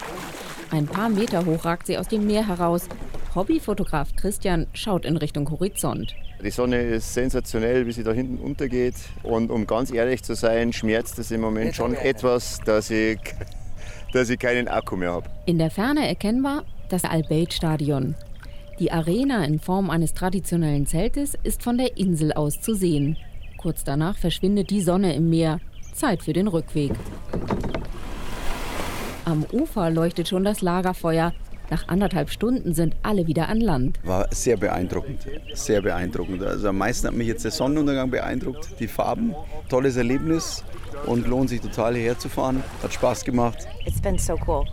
Ein 0.71 0.87
paar 0.87 1.09
Meter 1.09 1.45
hoch 1.45 1.65
ragt 1.65 1.87
sie 1.87 1.97
aus 1.97 2.07
dem 2.07 2.25
Meer 2.25 2.47
heraus. 2.47 2.87
Hobbyfotograf 3.35 4.15
Christian 4.15 4.67
schaut 4.73 5.05
in 5.05 5.17
Richtung 5.17 5.49
Horizont. 5.51 6.15
Die 6.41 6.49
Sonne 6.49 6.81
ist 6.81 7.13
sensationell, 7.13 7.85
wie 7.85 7.91
sie 7.91 8.03
da 8.03 8.13
hinten 8.13 8.37
untergeht. 8.37 8.95
Und 9.21 9.51
um 9.51 9.67
ganz 9.67 9.91
ehrlich 9.91 10.23
zu 10.23 10.33
sein, 10.33 10.71
schmerzt 10.71 11.19
es 11.19 11.29
im 11.31 11.41
Moment 11.41 11.75
schon 11.75 11.93
etwas, 11.93 12.61
dass 12.65 12.89
ich, 12.89 13.19
dass 14.13 14.29
ich 14.29 14.39
keinen 14.39 14.69
Akku 14.69 14.95
mehr 14.95 15.11
habe. 15.11 15.29
In 15.45 15.57
der 15.57 15.71
Ferne 15.71 16.07
erkennbar 16.07 16.63
das 16.87 17.03
Al-Bayt-Stadion. 17.03 18.15
Die 18.79 18.93
Arena 18.93 19.43
in 19.43 19.59
Form 19.59 19.89
eines 19.89 20.13
traditionellen 20.13 20.87
Zeltes 20.87 21.37
ist 21.43 21.63
von 21.63 21.77
der 21.77 21.97
Insel 21.97 22.31
aus 22.31 22.61
zu 22.61 22.75
sehen. 22.75 23.17
Kurz 23.57 23.83
danach 23.83 24.17
verschwindet 24.17 24.69
die 24.69 24.81
Sonne 24.81 25.15
im 25.15 25.29
Meer. 25.29 25.59
Zeit 25.93 26.23
für 26.23 26.33
den 26.33 26.47
Rückweg. 26.47 26.93
Am 29.31 29.45
Ufer 29.53 29.89
leuchtet 29.89 30.27
schon 30.27 30.43
das 30.43 30.59
Lagerfeuer. 30.59 31.31
Nach 31.69 31.87
anderthalb 31.87 32.29
Stunden 32.29 32.73
sind 32.73 32.97
alle 33.01 33.27
wieder 33.27 33.47
an 33.47 33.61
Land. 33.61 33.97
War 34.03 34.27
sehr 34.31 34.57
beeindruckend, 34.57 35.25
sehr 35.53 35.81
beeindruckend. 35.81 36.43
Also 36.43 36.67
am 36.67 36.77
meisten 36.77 37.07
hat 37.07 37.13
mich 37.13 37.27
jetzt 37.27 37.45
der 37.45 37.51
Sonnenuntergang 37.51 38.11
beeindruckt, 38.11 38.77
die 38.81 38.89
Farben, 38.89 39.33
tolles 39.69 39.95
Erlebnis 39.95 40.65
und 41.05 41.29
lohnt 41.29 41.47
sich 41.47 41.61
total 41.61 41.95
hierher 41.95 42.19
zu 42.19 42.27
fahren. 42.27 42.61
Hat 42.83 42.91
Spaß 42.91 43.23
gemacht. 43.23 43.59
It's 43.85 44.01
been 44.01 44.17
so 44.17 44.37
cool. 44.45 44.65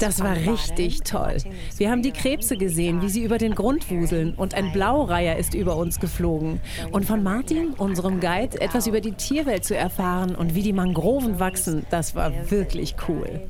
Das 0.00 0.20
war 0.20 0.36
richtig 0.36 1.00
toll. 1.02 1.36
Wir 1.76 1.90
haben 1.90 2.02
die 2.02 2.12
Krebse 2.12 2.56
gesehen, 2.56 3.02
wie 3.02 3.08
sie 3.08 3.22
über 3.22 3.38
den 3.38 3.54
Grund 3.54 3.90
wuseln 3.90 4.34
und 4.34 4.54
ein 4.54 4.72
Blaureiher 4.72 5.36
ist 5.36 5.54
über 5.54 5.76
uns 5.76 6.00
geflogen. 6.00 6.60
Und 6.90 7.04
von 7.04 7.22
Martin, 7.22 7.74
unserem 7.74 8.20
Guide, 8.20 8.60
etwas 8.60 8.86
über 8.86 9.00
die 9.00 9.12
Tierwelt 9.12 9.64
zu 9.64 9.76
erfahren 9.76 10.34
und 10.34 10.54
wie 10.54 10.62
die 10.62 10.72
Mangroven 10.72 11.38
wachsen, 11.38 11.86
das 11.90 12.14
war 12.14 12.50
wirklich 12.50 12.96
cool. 13.08 13.42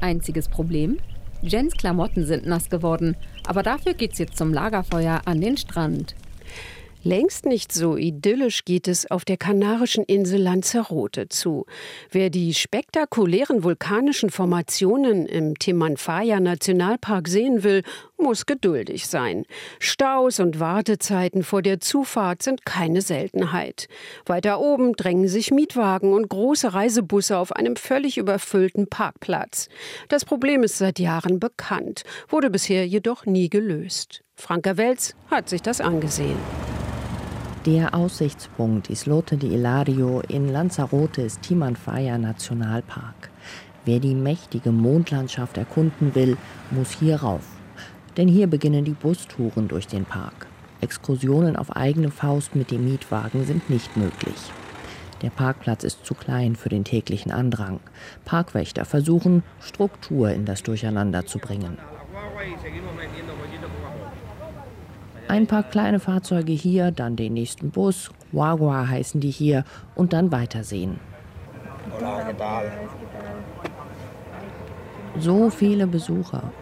Einziges 0.00 0.48
Problem? 0.48 0.98
Jens 1.42 1.74
Klamotten 1.74 2.24
sind 2.24 2.46
nass 2.46 2.70
geworden, 2.70 3.16
aber 3.46 3.62
dafür 3.62 3.92
geht's 3.94 4.18
jetzt 4.18 4.38
zum 4.38 4.52
Lagerfeuer 4.54 5.20
an 5.26 5.40
den 5.40 5.56
Strand. 5.56 6.14
Längst 7.06 7.44
nicht 7.44 7.70
so 7.70 7.98
idyllisch 7.98 8.64
geht 8.64 8.88
es 8.88 9.10
auf 9.10 9.26
der 9.26 9.36
kanarischen 9.36 10.04
Insel 10.04 10.40
Lanzarote 10.40 11.28
zu. 11.28 11.66
Wer 12.10 12.30
die 12.30 12.54
spektakulären 12.54 13.62
vulkanischen 13.62 14.30
Formationen 14.30 15.26
im 15.26 15.58
Timanfaya 15.58 16.40
Nationalpark 16.40 17.28
sehen 17.28 17.62
will, 17.62 17.82
muss 18.16 18.46
geduldig 18.46 19.06
sein. 19.06 19.44
Staus 19.80 20.40
und 20.40 20.60
Wartezeiten 20.60 21.42
vor 21.42 21.60
der 21.60 21.78
Zufahrt 21.78 22.42
sind 22.42 22.64
keine 22.64 23.02
Seltenheit. 23.02 23.86
Weiter 24.24 24.58
oben 24.58 24.94
drängen 24.94 25.28
sich 25.28 25.50
Mietwagen 25.50 26.14
und 26.14 26.30
große 26.30 26.72
Reisebusse 26.72 27.36
auf 27.36 27.52
einem 27.52 27.76
völlig 27.76 28.16
überfüllten 28.16 28.88
Parkplatz. 28.88 29.68
Das 30.08 30.24
Problem 30.24 30.62
ist 30.62 30.78
seit 30.78 30.98
Jahren 30.98 31.38
bekannt, 31.38 32.04
wurde 32.30 32.48
bisher 32.48 32.86
jedoch 32.86 33.26
nie 33.26 33.50
gelöst. 33.50 34.22
Franka 34.36 34.78
Welz 34.78 35.14
hat 35.30 35.50
sich 35.50 35.60
das 35.60 35.82
angesehen. 35.82 36.38
Der 37.66 37.94
Aussichtspunkt 37.94 38.90
Islote 38.90 39.38
de 39.38 39.50
Ilario 39.50 40.20
in 40.28 40.50
Lanzarote 40.52 41.22
ist 41.22 41.40
Timanfaya 41.40 42.18
Nationalpark. 42.18 43.30
Wer 43.86 44.00
die 44.00 44.14
mächtige 44.14 44.70
Mondlandschaft 44.70 45.56
erkunden 45.56 46.14
will, 46.14 46.36
muss 46.70 46.90
hier 46.90 47.22
rauf. 47.22 47.46
Denn 48.18 48.28
hier 48.28 48.48
beginnen 48.48 48.84
die 48.84 48.90
Bustouren 48.92 49.68
durch 49.68 49.86
den 49.86 50.04
Park. 50.04 50.46
Exkursionen 50.82 51.56
auf 51.56 51.74
eigene 51.74 52.10
Faust 52.10 52.54
mit 52.54 52.70
dem 52.70 52.84
Mietwagen 52.84 53.46
sind 53.46 53.70
nicht 53.70 53.96
möglich. 53.96 54.36
Der 55.22 55.30
Parkplatz 55.30 55.84
ist 55.84 56.04
zu 56.04 56.12
klein 56.12 56.56
für 56.56 56.68
den 56.68 56.84
täglichen 56.84 57.32
Andrang. 57.32 57.80
Parkwächter 58.26 58.84
versuchen, 58.84 59.42
Struktur 59.60 60.28
in 60.28 60.44
das 60.44 60.62
Durcheinander 60.64 61.24
zu 61.24 61.38
bringen. 61.38 61.78
Ein 65.28 65.46
paar 65.46 65.62
kleine 65.62 66.00
Fahrzeuge 66.00 66.52
hier, 66.52 66.90
dann 66.90 67.16
den 67.16 67.34
nächsten 67.34 67.70
Bus, 67.70 68.10
Guagua 68.32 68.88
heißen 68.88 69.20
die 69.20 69.30
hier, 69.30 69.64
und 69.94 70.12
dann 70.12 70.30
weitersehen. 70.30 71.00
So 75.18 75.50
viele 75.50 75.86
Besucher. 75.86 76.52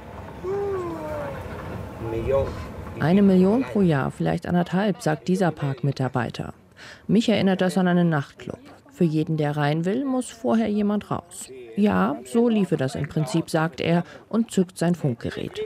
Eine 3.01 3.23
Million 3.23 3.65
pro 3.65 3.81
Jahr, 3.81 4.11
vielleicht 4.11 4.47
anderthalb, 4.47 5.03
sagt 5.03 5.29
dieser 5.29 5.51
Parkmitarbeiter. 5.51 6.55
Mich 7.07 7.29
erinnert 7.29 7.61
das 7.61 7.79
an 7.79 7.89
einen 7.89 8.09
Nachtclub. 8.09 8.59
Für 8.91 9.05
jeden, 9.05 9.37
der 9.37 9.57
rein 9.57 9.85
will, 9.85 10.05
muss 10.05 10.31
vorher 10.31 10.69
jemand 10.69 11.11
raus. 11.11 11.51
Ja, 11.77 12.17
so 12.25 12.49
liefe 12.49 12.77
das 12.77 12.95
im 12.95 13.09
Prinzip, 13.09 13.49
sagt 13.49 13.81
er 13.81 14.05
und 14.29 14.51
zückt 14.51 14.77
sein 14.77 14.95
Funkgerät. 14.95 15.59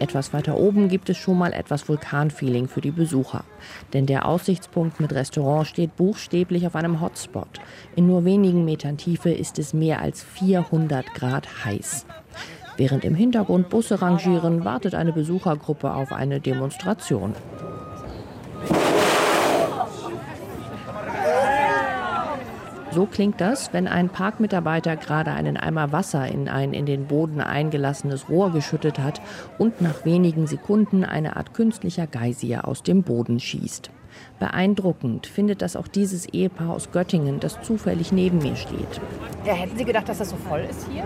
Etwas 0.00 0.32
weiter 0.32 0.56
oben 0.56 0.88
gibt 0.88 1.10
es 1.10 1.16
schon 1.16 1.38
mal 1.38 1.52
etwas 1.52 1.88
Vulkanfeeling 1.88 2.68
für 2.68 2.80
die 2.80 2.92
Besucher. 2.92 3.44
Denn 3.92 4.06
der 4.06 4.26
Aussichtspunkt 4.26 5.00
mit 5.00 5.12
Restaurant 5.12 5.66
steht 5.66 5.96
buchstäblich 5.96 6.66
auf 6.66 6.76
einem 6.76 7.00
Hotspot. 7.00 7.60
In 7.96 8.06
nur 8.06 8.24
wenigen 8.24 8.64
Metern 8.64 8.96
Tiefe 8.96 9.30
ist 9.30 9.58
es 9.58 9.74
mehr 9.74 10.00
als 10.00 10.22
400 10.22 11.14
Grad 11.14 11.64
heiß. 11.64 12.06
Während 12.76 13.04
im 13.04 13.16
Hintergrund 13.16 13.70
Busse 13.70 14.00
rangieren, 14.00 14.64
wartet 14.64 14.94
eine 14.94 15.12
Besuchergruppe 15.12 15.92
auf 15.92 16.12
eine 16.12 16.38
Demonstration. 16.38 17.34
So 22.90 23.04
klingt 23.04 23.40
das, 23.40 23.72
wenn 23.74 23.86
ein 23.86 24.08
Parkmitarbeiter 24.08 24.96
gerade 24.96 25.32
einen 25.32 25.58
Eimer 25.58 25.92
Wasser 25.92 26.26
in 26.26 26.48
ein 26.48 26.72
in 26.72 26.86
den 26.86 27.06
Boden 27.06 27.40
eingelassenes 27.40 28.30
Rohr 28.30 28.50
geschüttet 28.50 28.98
hat 28.98 29.20
und 29.58 29.82
nach 29.82 30.06
wenigen 30.06 30.46
Sekunden 30.46 31.04
eine 31.04 31.36
Art 31.36 31.52
künstlicher 31.52 32.06
Geysir 32.06 32.66
aus 32.66 32.82
dem 32.82 33.02
Boden 33.02 33.40
schießt. 33.40 33.90
Beeindruckend 34.38 35.26
findet 35.26 35.60
das 35.60 35.76
auch 35.76 35.86
dieses 35.86 36.26
Ehepaar 36.26 36.70
aus 36.70 36.90
Göttingen, 36.90 37.40
das 37.40 37.60
zufällig 37.62 38.10
neben 38.10 38.38
mir 38.38 38.56
steht. 38.56 39.00
Ja, 39.44 39.52
hätten 39.52 39.76
Sie 39.76 39.84
gedacht, 39.84 40.08
dass 40.08 40.18
das 40.18 40.30
so 40.30 40.36
voll 40.36 40.64
ist 40.68 40.86
hier? 40.90 41.04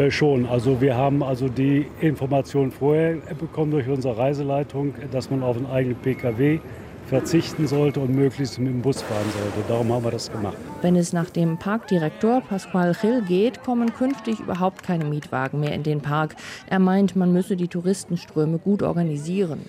Äh, 0.00 0.10
schon. 0.10 0.46
Also 0.46 0.80
wir 0.80 0.96
haben 0.96 1.22
also 1.22 1.48
die 1.48 1.86
Information 2.00 2.70
vorher 2.70 3.16
bekommen 3.38 3.70
durch 3.70 3.88
unsere 3.88 4.18
Reiseleitung, 4.18 4.94
dass 5.10 5.30
man 5.30 5.42
auf 5.42 5.56
einen 5.56 5.66
eigenen 5.66 5.96
PKW 5.96 6.60
verzichten 7.06 7.66
sollte 7.66 8.00
und 8.00 8.14
möglichst 8.14 8.58
mit 8.58 8.68
dem 8.68 8.82
Bus 8.82 9.02
fahren 9.02 9.26
sollte. 9.38 9.68
Darum 9.68 9.92
haben 9.92 10.04
wir 10.04 10.10
das 10.10 10.30
gemacht. 10.30 10.56
Wenn 10.82 10.96
es 10.96 11.12
nach 11.12 11.30
dem 11.30 11.58
Parkdirektor 11.58 12.40
Pascual 12.40 12.94
Gil 13.00 13.22
geht, 13.22 13.62
kommen 13.62 13.94
künftig 13.94 14.40
überhaupt 14.40 14.82
keine 14.82 15.04
Mietwagen 15.04 15.60
mehr 15.60 15.72
in 15.72 15.82
den 15.82 16.00
Park. 16.00 16.36
Er 16.68 16.78
meint, 16.78 17.16
man 17.16 17.32
müsse 17.32 17.56
die 17.56 17.68
Touristenströme 17.68 18.58
gut 18.58 18.82
organisieren. 18.82 19.60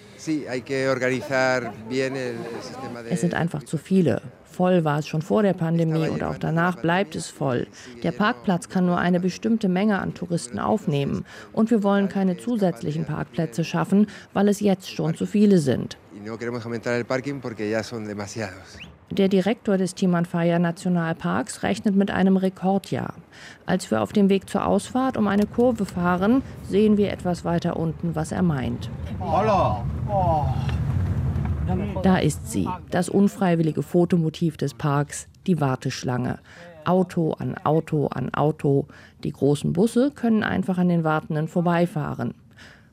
Es 3.09 3.21
sind 3.21 3.33
einfach 3.33 3.63
zu 3.63 3.77
viele. 3.77 4.21
Voll 4.45 4.83
war 4.83 4.97
es 4.97 5.07
schon 5.07 5.21
vor 5.21 5.43
der 5.43 5.53
Pandemie 5.53 6.09
und 6.09 6.23
auch 6.23 6.39
danach 6.39 6.81
bleibt 6.81 7.15
es 7.15 7.27
voll. 7.27 7.67
Der 8.01 8.11
Parkplatz 8.11 8.69
kann 8.69 8.87
nur 8.87 8.97
eine 8.97 9.19
bestimmte 9.19 9.69
Menge 9.69 9.99
an 9.99 10.15
Touristen 10.15 10.57
aufnehmen. 10.57 11.25
Und 11.53 11.69
wir 11.69 11.83
wollen 11.83 12.09
keine 12.09 12.37
zusätzlichen 12.37 13.05
Parkplätze 13.05 13.63
schaffen, 13.63 14.07
weil 14.33 14.47
es 14.47 14.59
jetzt 14.59 14.89
schon 14.89 15.13
zu 15.13 15.27
viele 15.27 15.59
sind. 15.59 15.97
Der 19.09 19.29
Direktor 19.29 19.77
des 19.77 19.95
Timanfaya 19.95 20.59
Nationalparks 20.59 21.63
rechnet 21.63 21.95
mit 21.95 22.11
einem 22.11 22.35
Rekordjahr. 22.35 23.13
Als 23.65 23.89
wir 23.89 24.01
auf 24.01 24.11
dem 24.11 24.27
Weg 24.27 24.49
zur 24.49 24.65
Ausfahrt 24.65 25.15
um 25.15 25.27
eine 25.27 25.45
Kurve 25.45 25.85
fahren, 25.85 26.43
sehen 26.69 26.97
wir 26.97 27.11
etwas 27.11 27.45
weiter 27.45 27.77
unten, 27.77 28.15
was 28.15 28.33
er 28.33 28.41
meint. 28.41 28.89
Da 32.03 32.17
ist 32.17 32.51
sie, 32.51 32.67
das 32.91 33.07
unfreiwillige 33.07 33.81
Fotomotiv 33.81 34.57
des 34.57 34.73
Parks, 34.73 35.27
die 35.47 35.61
Warteschlange. 35.61 36.39
Auto 36.83 37.33
an 37.33 37.55
Auto 37.63 38.07
an 38.07 38.33
Auto. 38.33 38.87
Die 39.23 39.31
großen 39.31 39.73
Busse 39.73 40.11
können 40.11 40.43
einfach 40.43 40.77
an 40.77 40.89
den 40.89 41.03
Wartenden 41.03 41.47
vorbeifahren. 41.47 42.33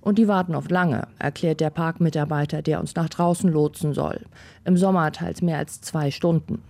Und 0.05 0.19
die 0.19 0.29
warten 0.29 0.55
oft 0.55 0.71
lange, 0.71 1.09
erklärt 1.19 1.61
der 1.61 1.71
Parkmitarbeiter, 1.71 2.61
der 2.61 2.79
uns 2.79 2.95
nach 2.95 3.09
draußen 3.09 3.51
lotsen 3.51 3.95
soll. 3.95 4.21
Im 4.67 4.77
Sommer 4.77 5.11
teils 5.13 5.41
mehr 5.41 5.57
als 5.57 5.81
zwei 5.81 6.11
Stunden. 6.11 6.63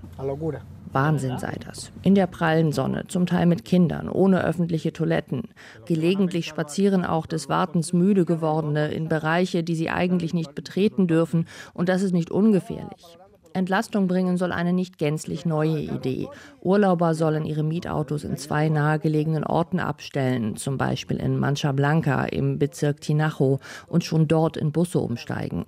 Wahnsinn 0.92 1.38
sei 1.38 1.57
das. 1.66 1.90
In 2.03 2.14
der 2.14 2.29
prallen 2.29 2.70
Sonne, 2.70 3.09
zum 3.09 3.27
Teil 3.27 3.47
mit 3.47 3.64
Kindern, 3.64 4.09
ohne 4.09 4.44
öffentliche 4.44 4.92
Toiletten. 4.92 5.49
Gelegentlich 5.87 6.47
spazieren 6.47 7.05
auch 7.05 7.27
des 7.27 7.49
Wartens 7.49 7.92
müde 7.92 8.25
gewordene 8.25 8.92
in 8.92 9.09
Bereiche, 9.09 9.64
die 9.64 9.75
sie 9.75 9.90
eigentlich 9.90 10.33
nicht 10.33 10.55
betreten 10.55 11.09
dürfen. 11.09 11.49
Und 11.73 11.88
das 11.88 12.03
ist 12.03 12.12
nicht 12.12 12.31
ungefährlich. 12.31 13.18
Entlastung 13.55 14.09
bringen 14.09 14.37
soll 14.37 14.53
eine 14.53 14.73
nicht 14.73 14.99
gänzlich 14.99 15.47
neue 15.47 15.79
Idee. 15.79 16.29
Urlauber 16.61 17.14
sollen 17.14 17.45
ihre 17.45 17.62
Mietautos 17.62 18.25
in 18.25 18.37
zwei 18.37 18.69
nahegelegenen 18.69 19.45
Orten 19.45 19.79
abstellen, 19.79 20.57
zum 20.57 20.77
Beispiel 20.77 21.19
in 21.19 21.38
Mancha 21.38 21.71
Blanca 21.73 22.25
im 22.25 22.59
Bezirk 22.59 23.01
Tinajo 23.01 23.61
und 23.87 24.05
schon 24.05 24.27
dort 24.27 24.57
in 24.57 24.73
Busse 24.73 24.99
umsteigen. 24.99 25.67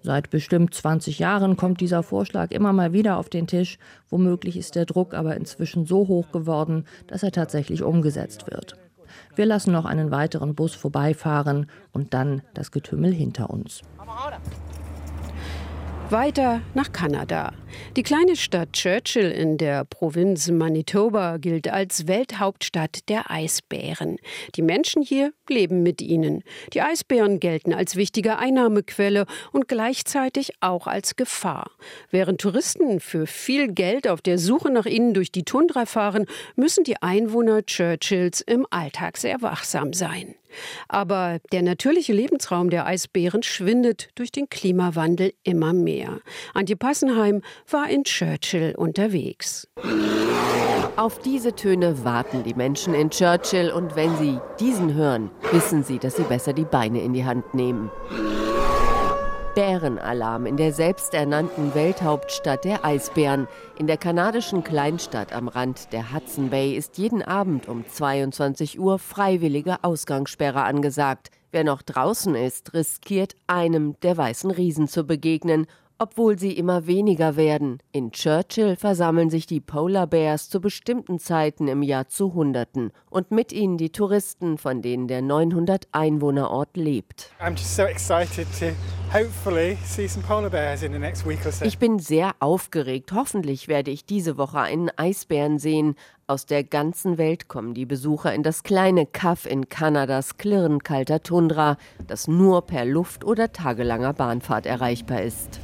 Seit 0.00 0.30
bestimmt 0.30 0.74
20 0.74 1.18
Jahren 1.18 1.56
kommt 1.56 1.80
dieser 1.80 2.02
Vorschlag 2.02 2.50
immer 2.50 2.72
mal 2.72 2.92
wieder 2.92 3.16
auf 3.16 3.28
den 3.28 3.46
Tisch. 3.46 3.78
Womöglich 4.10 4.56
ist 4.56 4.76
der 4.76 4.84
Druck 4.84 5.14
aber 5.14 5.34
inzwischen 5.36 5.86
so 5.86 6.06
hoch 6.06 6.30
geworden, 6.30 6.84
dass 7.06 7.22
er 7.22 7.32
tatsächlich 7.32 7.82
umgesetzt 7.82 8.46
wird. 8.50 8.76
Wir 9.34 9.46
lassen 9.46 9.72
noch 9.72 9.86
einen 9.86 10.10
weiteren 10.10 10.54
Bus 10.54 10.74
vorbeifahren 10.74 11.66
und 11.92 12.14
dann 12.14 12.42
das 12.52 12.70
Getümmel 12.70 13.12
hinter 13.12 13.50
uns. 13.50 13.80
Weiter 16.10 16.60
nach 16.74 16.92
Kanada. 16.92 17.52
Die 17.96 18.02
kleine 18.02 18.36
Stadt 18.36 18.74
Churchill 18.74 19.30
in 19.30 19.56
der 19.56 19.86
Provinz 19.86 20.50
Manitoba 20.50 21.38
gilt 21.38 21.66
als 21.66 22.06
Welthauptstadt 22.06 23.08
der 23.08 23.30
Eisbären. 23.30 24.18
Die 24.54 24.62
Menschen 24.62 25.02
hier 25.02 25.32
leben 25.48 25.82
mit 25.82 26.02
ihnen. 26.02 26.44
Die 26.74 26.82
Eisbären 26.82 27.40
gelten 27.40 27.72
als 27.72 27.96
wichtige 27.96 28.38
Einnahmequelle 28.38 29.24
und 29.52 29.66
gleichzeitig 29.66 30.52
auch 30.60 30.86
als 30.86 31.16
Gefahr. 31.16 31.70
Während 32.10 32.40
Touristen 32.40 33.00
für 33.00 33.26
viel 33.26 33.72
Geld 33.72 34.06
auf 34.06 34.20
der 34.20 34.38
Suche 34.38 34.70
nach 34.70 34.86
ihnen 34.86 35.14
durch 35.14 35.32
die 35.32 35.44
Tundra 35.44 35.86
fahren, 35.86 36.26
müssen 36.54 36.84
die 36.84 37.00
Einwohner 37.02 37.64
Churchills 37.64 38.42
im 38.42 38.66
Alltag 38.70 39.16
sehr 39.16 39.40
wachsam 39.40 39.94
sein. 39.94 40.34
Aber 40.88 41.38
der 41.52 41.62
natürliche 41.62 42.12
Lebensraum 42.12 42.70
der 42.70 42.86
Eisbären 42.86 43.42
schwindet 43.42 44.08
durch 44.14 44.32
den 44.32 44.48
Klimawandel 44.48 45.32
immer 45.42 45.72
mehr. 45.72 46.20
Antje 46.54 46.76
Passenheim 46.76 47.42
war 47.70 47.88
in 47.88 48.04
Churchill 48.04 48.74
unterwegs. 48.76 49.68
Auf 50.96 51.18
diese 51.18 51.54
Töne 51.54 52.04
warten 52.04 52.44
die 52.44 52.54
Menschen 52.54 52.94
in 52.94 53.10
Churchill 53.10 53.70
und 53.70 53.96
wenn 53.96 54.16
sie 54.16 54.38
diesen 54.60 54.94
hören, 54.94 55.30
wissen 55.50 55.82
sie, 55.82 55.98
dass 55.98 56.16
sie 56.16 56.22
besser 56.22 56.52
die 56.52 56.64
Beine 56.64 57.02
in 57.02 57.12
die 57.12 57.24
Hand 57.24 57.52
nehmen. 57.52 57.90
Bärenalarm 59.54 60.46
in 60.46 60.56
der 60.56 60.72
selbsternannten 60.72 61.76
Welthauptstadt 61.76 62.64
der 62.64 62.84
Eisbären. 62.84 63.46
In 63.78 63.86
der 63.86 63.96
kanadischen 63.96 64.64
Kleinstadt 64.64 65.32
am 65.32 65.46
Rand 65.46 65.92
der 65.92 66.12
Hudson 66.12 66.50
Bay 66.50 66.74
ist 66.74 66.98
jeden 66.98 67.22
Abend 67.22 67.68
um 67.68 67.86
22 67.86 68.80
Uhr 68.80 68.98
freiwillige 68.98 69.84
Ausgangssperre 69.84 70.64
angesagt. 70.64 71.30
Wer 71.52 71.62
noch 71.62 71.82
draußen 71.82 72.34
ist, 72.34 72.74
riskiert 72.74 73.36
einem 73.46 73.94
der 74.00 74.16
weißen 74.16 74.50
Riesen 74.50 74.88
zu 74.88 75.04
begegnen 75.04 75.66
obwohl 75.98 76.38
sie 76.38 76.52
immer 76.52 76.86
weniger 76.86 77.36
werden. 77.36 77.78
In 77.92 78.10
Churchill 78.10 78.76
versammeln 78.76 79.30
sich 79.30 79.46
die 79.46 79.60
Polar 79.60 80.06
Bears 80.06 80.50
zu 80.50 80.60
bestimmten 80.60 81.18
Zeiten 81.18 81.68
im 81.68 81.82
Jahr 81.82 82.08
zu 82.08 82.34
Hunderten 82.34 82.90
und 83.10 83.30
mit 83.30 83.52
ihnen 83.52 83.78
die 83.78 83.90
Touristen, 83.90 84.58
von 84.58 84.82
denen 84.82 85.08
der 85.08 85.22
900 85.22 85.86
Einwohner 85.92 86.50
Ort 86.50 86.76
lebt. 86.76 87.30
Ich 91.68 91.78
bin 91.78 92.00
sehr 92.00 92.32
aufgeregt. 92.40 93.12
Hoffentlich 93.12 93.68
werde 93.68 93.92
ich 93.92 94.04
diese 94.04 94.36
Woche 94.38 94.58
einen 94.58 94.90
Eisbären 94.96 95.60
sehen. 95.60 95.94
Aus 96.26 96.46
der 96.46 96.64
ganzen 96.64 97.16
Welt 97.16 97.46
kommen 97.46 97.74
die 97.74 97.86
Besucher 97.86 98.34
in 98.34 98.42
das 98.42 98.64
kleine 98.64 99.06
Kaff 99.06 99.46
in 99.46 99.68
Kanadas 99.68 100.36
klirrend 100.36 100.82
kalter 100.82 101.22
Tundra, 101.22 101.76
das 102.08 102.26
nur 102.26 102.66
per 102.66 102.84
Luft- 102.84 103.24
oder 103.24 103.52
tagelanger 103.52 104.14
Bahnfahrt 104.14 104.66
erreichbar 104.66 105.22
ist. 105.22 105.60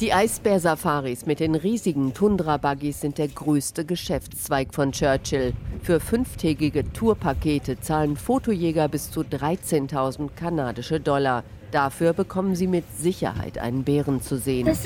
Die 0.00 0.12
Eisbär-Safaris 0.12 1.26
mit 1.26 1.40
den 1.40 1.56
riesigen 1.56 2.14
Tundra-Buggies 2.14 3.00
sind 3.00 3.18
der 3.18 3.26
größte 3.28 3.84
Geschäftszweig 3.84 4.72
von 4.72 4.92
Churchill. 4.92 5.54
Für 5.82 5.98
fünftägige 5.98 6.92
Tourpakete 6.92 7.80
zahlen 7.80 8.16
Fotojäger 8.16 8.88
bis 8.88 9.10
zu 9.10 9.22
13.000 9.22 10.28
kanadische 10.36 11.00
Dollar. 11.00 11.42
Dafür 11.72 12.12
bekommen 12.12 12.54
sie 12.54 12.66
mit 12.66 12.84
Sicherheit 12.96 13.58
einen 13.58 13.84
Bären 13.84 14.22
zu 14.22 14.38
sehen. 14.38 14.66
Das 14.66 14.84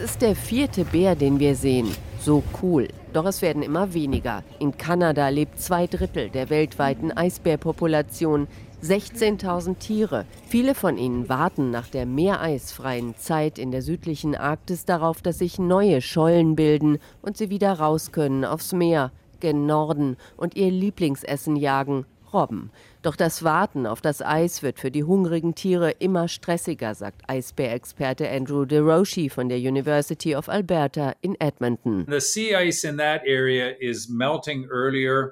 ist 0.00 0.22
der 0.22 0.36
vierte 0.36 0.84
Bär, 0.84 1.14
den 1.14 1.40
wir 1.40 1.56
sehen. 1.56 1.88
So 2.20 2.42
cool. 2.62 2.88
Doch 3.12 3.26
es 3.26 3.42
werden 3.42 3.62
immer 3.62 3.92
weniger. 3.92 4.42
In 4.58 4.76
Kanada 4.76 5.28
lebt 5.28 5.60
zwei 5.60 5.86
Drittel 5.86 6.30
der 6.30 6.48
weltweiten 6.50 7.12
Eisbärpopulation. 7.12 8.48
16.000 8.84 9.78
Tiere. 9.78 10.26
Viele 10.46 10.74
von 10.74 10.98
ihnen 10.98 11.30
warten 11.30 11.70
nach 11.70 11.88
der 11.88 12.04
meereisfreien 12.04 13.16
Zeit 13.16 13.58
in 13.58 13.70
der 13.70 13.80
südlichen 13.80 14.34
Arktis 14.34 14.84
darauf, 14.84 15.22
dass 15.22 15.38
sich 15.38 15.58
neue 15.58 16.02
Schollen 16.02 16.54
bilden 16.54 16.98
und 17.22 17.38
sie 17.38 17.48
wieder 17.48 17.72
raus 17.72 18.12
können 18.12 18.44
aufs 18.44 18.74
Meer, 18.74 19.10
gen 19.40 19.64
Norden 19.64 20.18
und 20.36 20.54
ihr 20.54 20.70
Lieblingsessen 20.70 21.56
jagen, 21.56 22.04
Robben. 22.34 22.70
Doch 23.02 23.16
das 23.16 23.44
Warten 23.44 23.86
auf 23.86 24.00
das 24.00 24.20
Eis 24.20 24.62
wird 24.62 24.80
für 24.80 24.90
die 24.90 25.04
hungrigen 25.04 25.54
Tiere 25.54 25.90
immer 25.90 26.26
stressiger, 26.28 26.94
sagt 26.94 27.22
Eisbärexperte 27.28 28.28
Andrew 28.28 28.64
DeRoshi 28.64 29.30
von 29.30 29.48
der 29.48 29.58
University 29.58 30.34
of 30.34 30.48
Alberta 30.48 31.14
in 31.20 31.40
Edmonton. 31.40 32.04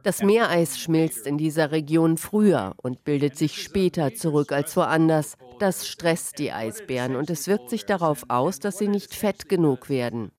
Das 0.04 0.22
Meereis 0.22 0.78
schmilzt 0.78 1.26
in 1.26 1.38
dieser 1.38 1.72
Region 1.72 2.16
früher 2.16 2.74
und 2.76 3.04
bildet 3.04 3.36
sich 3.36 3.62
später 3.62 4.14
zurück 4.14 4.52
als 4.52 4.76
woanders. 4.76 5.36
Das 5.58 5.86
stresst 5.86 6.38
die 6.38 6.52
Eisbären 6.52 7.16
und 7.16 7.30
es 7.30 7.48
wirkt 7.48 7.70
sich 7.70 7.84
darauf 7.84 8.24
aus, 8.28 8.58
dass 8.58 8.78
sie 8.78 8.88
nicht 8.88 9.14
fett 9.14 9.48
genug 9.48 9.88
werden. 9.88 10.30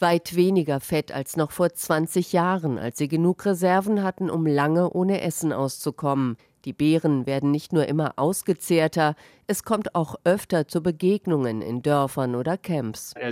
Weit 0.00 0.34
weniger 0.34 0.80
Fett 0.80 1.12
als 1.12 1.36
noch 1.36 1.52
vor 1.52 1.72
20 1.72 2.32
Jahren, 2.32 2.78
als 2.78 2.98
sie 2.98 3.08
genug 3.08 3.44
Reserven 3.46 4.02
hatten, 4.02 4.28
um 4.28 4.46
lange 4.46 4.90
ohne 4.90 5.20
Essen 5.20 5.52
auszukommen. 5.52 6.36
Die 6.64 6.72
Beeren 6.72 7.26
werden 7.26 7.50
nicht 7.50 7.72
nur 7.72 7.86
immer 7.86 8.14
ausgezehrter, 8.16 9.14
es 9.52 9.62
kommt 9.64 9.94
auch 9.94 10.14
öfter 10.24 10.66
zu 10.66 10.82
Begegnungen 10.82 11.60
in 11.60 11.82
Dörfern 11.82 12.36
oder 12.36 12.56
Camps. 12.56 13.12
Wenn 13.14 13.30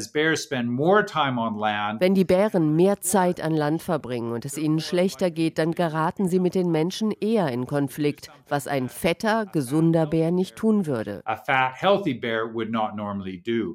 die 2.14 2.24
Bären 2.26 2.76
mehr 2.76 3.00
Zeit 3.00 3.40
an 3.40 3.54
Land 3.54 3.82
verbringen 3.82 4.32
und 4.32 4.44
es 4.44 4.58
ihnen 4.58 4.80
schlechter 4.80 5.30
geht, 5.30 5.56
dann 5.56 5.72
geraten 5.72 6.28
sie 6.28 6.38
mit 6.38 6.54
den 6.54 6.70
Menschen 6.70 7.10
eher 7.10 7.48
in 7.48 7.66
Konflikt, 7.66 8.30
was 8.50 8.66
ein 8.66 8.90
fetter, 8.90 9.46
gesunder 9.46 10.04
Bär 10.04 10.30
nicht 10.30 10.56
tun 10.56 10.84
würde. 10.84 11.22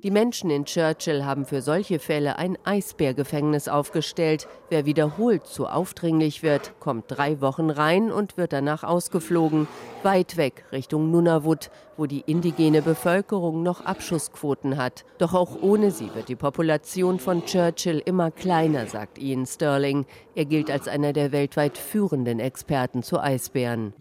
Die 0.03 0.11
Menschen 0.11 0.51
in 0.51 0.65
Churchill 0.65 1.25
haben 1.25 1.45
für 1.45 1.63
solche 1.63 1.97
Fälle 1.97 2.37
ein 2.37 2.59
Eisbärgefängnis 2.63 3.67
aufgestellt. 3.67 4.47
Wer 4.69 4.85
wiederholt 4.85 5.47
zu 5.47 5.65
aufdringlich 5.65 6.43
wird, 6.43 6.79
kommt 6.79 7.05
drei 7.07 7.41
Wochen 7.41 7.71
rein 7.71 8.11
und 8.11 8.37
wird 8.37 8.53
danach 8.53 8.83
ausgeflogen, 8.83 9.67
weit 10.03 10.37
weg 10.37 10.65
Richtung 10.71 11.09
Nunavut, 11.09 11.71
wo 11.97 12.05
die 12.05 12.23
indigene 12.25 12.81
Bevölkerung 12.81 13.63
noch 13.63 13.81
Abschussquoten 13.85 14.77
hat. 14.77 15.05
Doch 15.17 15.33
auch 15.33 15.61
ohne 15.61 15.91
sie 15.91 16.13
wird 16.13 16.29
die 16.29 16.35
Population 16.35 17.19
von 17.19 17.45
Churchill 17.45 18.01
immer 18.05 18.31
kleiner, 18.31 18.87
sagt 18.87 19.17
Ian 19.17 19.45
Sterling. 19.45 20.05
Er 20.37 20.43
gilt 20.43 20.69
als 20.69 20.89
einer 20.89 21.13
der 21.13 21.31
weltweit 21.31 21.77
führenden 21.77 22.41
Experten 22.41 23.03
zu 23.03 23.21
Eisbären. 23.21 23.93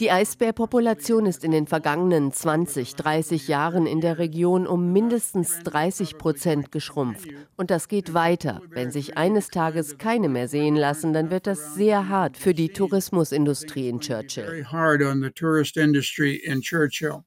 Die 0.00 0.10
Eisbärpopulation 0.10 1.24
ist 1.24 1.42
in 1.42 1.50
den 1.50 1.66
vergangenen 1.66 2.32
20, 2.32 2.94
30 2.94 3.48
Jahren 3.48 3.86
in 3.86 4.02
der 4.02 4.18
Region 4.18 4.66
um 4.66 4.92
mindestens 4.92 5.60
30 5.64 6.18
Prozent 6.18 6.72
geschrumpft. 6.72 7.28
Und 7.56 7.70
das 7.70 7.88
geht 7.88 8.12
weiter. 8.12 8.60
Wenn 8.68 8.90
sich 8.90 9.16
eines 9.16 9.48
Tages 9.48 9.96
keine 9.96 10.28
mehr 10.28 10.48
sehen 10.48 10.76
lassen, 10.76 11.14
dann 11.14 11.30
wird 11.30 11.46
das 11.46 11.74
sehr 11.74 12.10
hart 12.10 12.36
für 12.36 12.52
die 12.52 12.68
Tourismusindustrie 12.68 13.88
in 13.88 14.00
Churchill. 14.00 14.66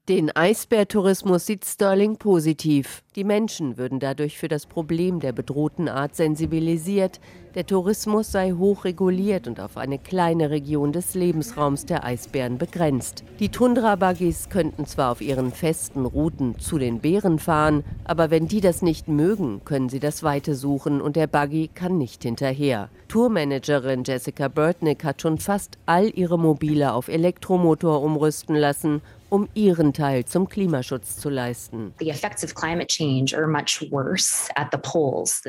Den 0.08 0.30
Eisbärtourismus 0.30 1.46
sieht 1.46 1.64
Sterling 1.64 2.16
positiv. 2.16 3.02
Die 3.16 3.24
Menschen 3.24 3.76
würden 3.76 3.98
dadurch 3.98 4.38
für 4.38 4.46
das 4.46 4.66
Problem 4.66 5.18
der 5.18 5.32
bedrohten 5.32 5.79
Art 5.88 6.16
sensibilisiert. 6.16 7.20
Der 7.54 7.66
Tourismus 7.66 8.30
sei 8.30 8.52
hochreguliert 8.52 9.48
und 9.48 9.58
auf 9.58 9.76
eine 9.76 9.98
kleine 9.98 10.50
Region 10.50 10.92
des 10.92 11.14
Lebensraums 11.14 11.84
der 11.84 12.04
Eisbären 12.04 12.58
begrenzt. 12.58 13.24
Die 13.40 13.48
Tundra-Buggies 13.48 14.50
könnten 14.50 14.86
zwar 14.86 15.10
auf 15.10 15.20
ihren 15.20 15.50
festen 15.50 16.06
Routen 16.06 16.58
zu 16.60 16.78
den 16.78 17.00
Bären 17.00 17.40
fahren, 17.40 17.82
aber 18.04 18.30
wenn 18.30 18.46
die 18.46 18.60
das 18.60 18.82
nicht 18.82 19.08
mögen, 19.08 19.62
können 19.64 19.88
sie 19.88 19.98
das 19.98 20.22
Weite 20.22 20.54
suchen 20.54 21.00
und 21.00 21.16
der 21.16 21.26
Buggy 21.26 21.68
kann 21.74 21.98
nicht 21.98 22.22
hinterher. 22.22 22.88
Tourmanagerin 23.08 24.04
Jessica 24.04 24.46
Burtnick 24.46 25.02
hat 25.02 25.20
schon 25.20 25.38
fast 25.38 25.78
all 25.86 26.08
ihre 26.16 26.38
Mobile 26.38 26.92
auf 26.92 27.08
Elektromotor 27.08 28.02
umrüsten 28.02 28.54
lassen 28.54 29.02
um 29.30 29.48
ihren 29.54 29.92
Teil 29.92 30.24
zum 30.26 30.48
Klimaschutz 30.48 31.16
zu 31.16 31.30
leisten. 31.30 31.94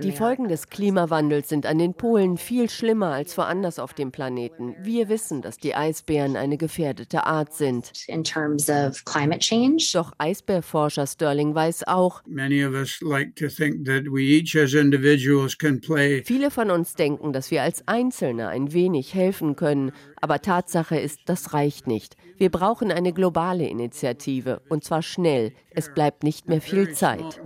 Die 0.04 0.12
Folgen 0.12 0.48
des 0.48 0.70
Klimawandels 0.70 1.50
sind 1.50 1.65
an 1.65 1.80
den 1.80 1.94
Polen 1.94 2.38
viel 2.38 2.70
schlimmer 2.70 3.12
als 3.12 3.38
woanders 3.38 3.80
auf 3.80 3.94
dem 3.94 4.12
Planeten. 4.12 4.76
Wir 4.82 5.10
wissen, 5.10 5.41
dass 5.41 5.58
die 5.58 5.76
Eisbären 5.76 6.38
eine 6.38 6.58
gefährdete 6.58 7.26
Art 7.26 7.54
sind. 7.54 7.91
Doch 9.94 10.12
Eisbärforscher 10.17 11.08
Sterling 11.08 11.54
weiß 11.56 11.88
auch, 11.88 12.22
Viele 16.26 16.52
von 16.52 16.72
uns 16.72 16.94
denken, 16.94 17.34
dass 17.34 17.52
wir 17.52 17.63
als 17.63 17.88
Einzelne 17.88 18.50
ein 18.50 18.74
wenig 18.74 19.13
helfen 19.13 19.56
können, 19.56 19.91
aber 20.22 20.41
Tatsache 20.41 21.00
ist, 21.00 21.22
das 21.26 21.54
reicht 21.54 21.88
nicht. 21.88 22.15
Wir 22.38 22.50
brauchen 22.50 22.91
eine 22.91 23.13
globale 23.13 23.67
Initiative. 23.72 24.62
Und 24.70 24.84
zwar 24.84 25.02
schnell. 25.02 25.54
Es 25.74 25.94
bleibt 25.94 26.24
nicht 26.24 26.50
mehr 26.50 26.62
viel 26.62 26.94
Zeit. 26.94 27.42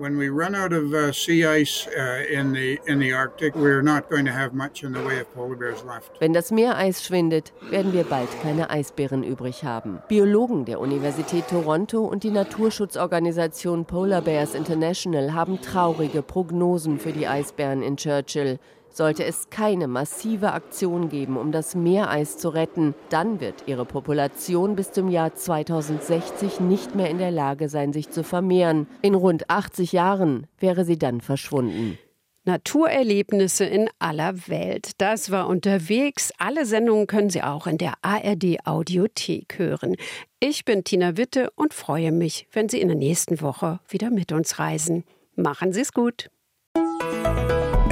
Wenn 6.20 6.34
das 6.34 6.52
Meereis 6.52 7.04
schwindet, 7.04 7.54
werden 7.70 7.94
wir 7.94 8.04
bald 8.04 8.30
keine 8.42 8.70
Eisbären 8.72 9.24
übrig 9.24 9.64
haben. 9.64 10.00
Biologen 10.08 10.66
der 10.66 10.80
Universität 10.80 11.48
Toronto 11.48 12.04
und 12.04 12.24
die 12.24 12.32
Naturschutzorganisation 12.32 13.86
Polar 13.86 14.22
Bears 14.22 14.56
International 14.56 15.34
haben 15.34 15.62
traurige 15.62 16.24
Prognosen 16.24 17.00
für 17.00 17.12
die 17.12 17.28
Eisbären 17.28 17.84
in 17.84 17.96
Churchill. 17.98 18.60
Sollte 18.96 19.26
es 19.26 19.50
keine 19.50 19.90
massive 19.90 20.54
Aktion 20.54 21.10
geben, 21.10 21.36
um 21.36 21.52
das 21.52 21.76
Meereis 21.76 22.38
zu 22.38 22.48
retten, 22.48 22.96
dann 23.10 23.42
wird 23.42 23.66
ihre 23.66 23.84
Population 23.84 24.78
bis 24.78 24.94
zum 24.94 25.10
Jahr 25.10 25.36
2060 25.36 26.62
nicht 26.62 26.96
mehr 26.96 27.10
in 27.10 27.18
der 27.18 27.32
Lage 27.32 27.68
sein, 27.68 27.92
sich 27.92 28.10
zu 28.10 28.24
vermehren. 28.24 28.88
In 29.02 29.14
rund 29.14 29.50
80 29.50 29.92
Jahren 29.92 30.48
wäre 30.60 30.86
sie 30.86 30.98
dann 30.98 31.20
verschwunden. 31.20 31.98
Naturerlebnisse 32.46 33.66
in 33.66 33.90
aller 34.00 34.48
Welt. 34.48 34.92
Das 35.00 35.30
war 35.30 35.50
unterwegs. 35.50 36.32
Alle 36.38 36.66
Sendungen 36.66 37.06
können 37.06 37.30
Sie 37.30 37.44
auch 37.44 37.68
in 37.68 37.78
der 37.78 37.96
ARD 38.02 38.66
Audiothek 38.66 39.60
hören. 39.60 39.98
Ich 40.40 40.64
bin 40.64 40.86
Tina 40.86 41.18
Witte 41.18 41.50
und 41.56 41.74
freue 41.74 42.14
mich, 42.14 42.48
wenn 42.54 42.70
Sie 42.70 42.80
in 42.80 42.88
der 42.88 42.98
nächsten 42.98 43.42
Woche 43.42 43.82
wieder 43.90 44.10
mit 44.10 44.32
uns 44.32 44.58
reisen. 44.58 45.04
Machen 45.36 45.74
Sie 45.74 45.82
es 45.82 45.92
gut. 45.92 46.30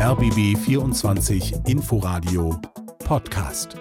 RBB 0.03 0.57
24 0.57 1.53
Inforadio 1.65 2.59
Podcast. 3.05 3.77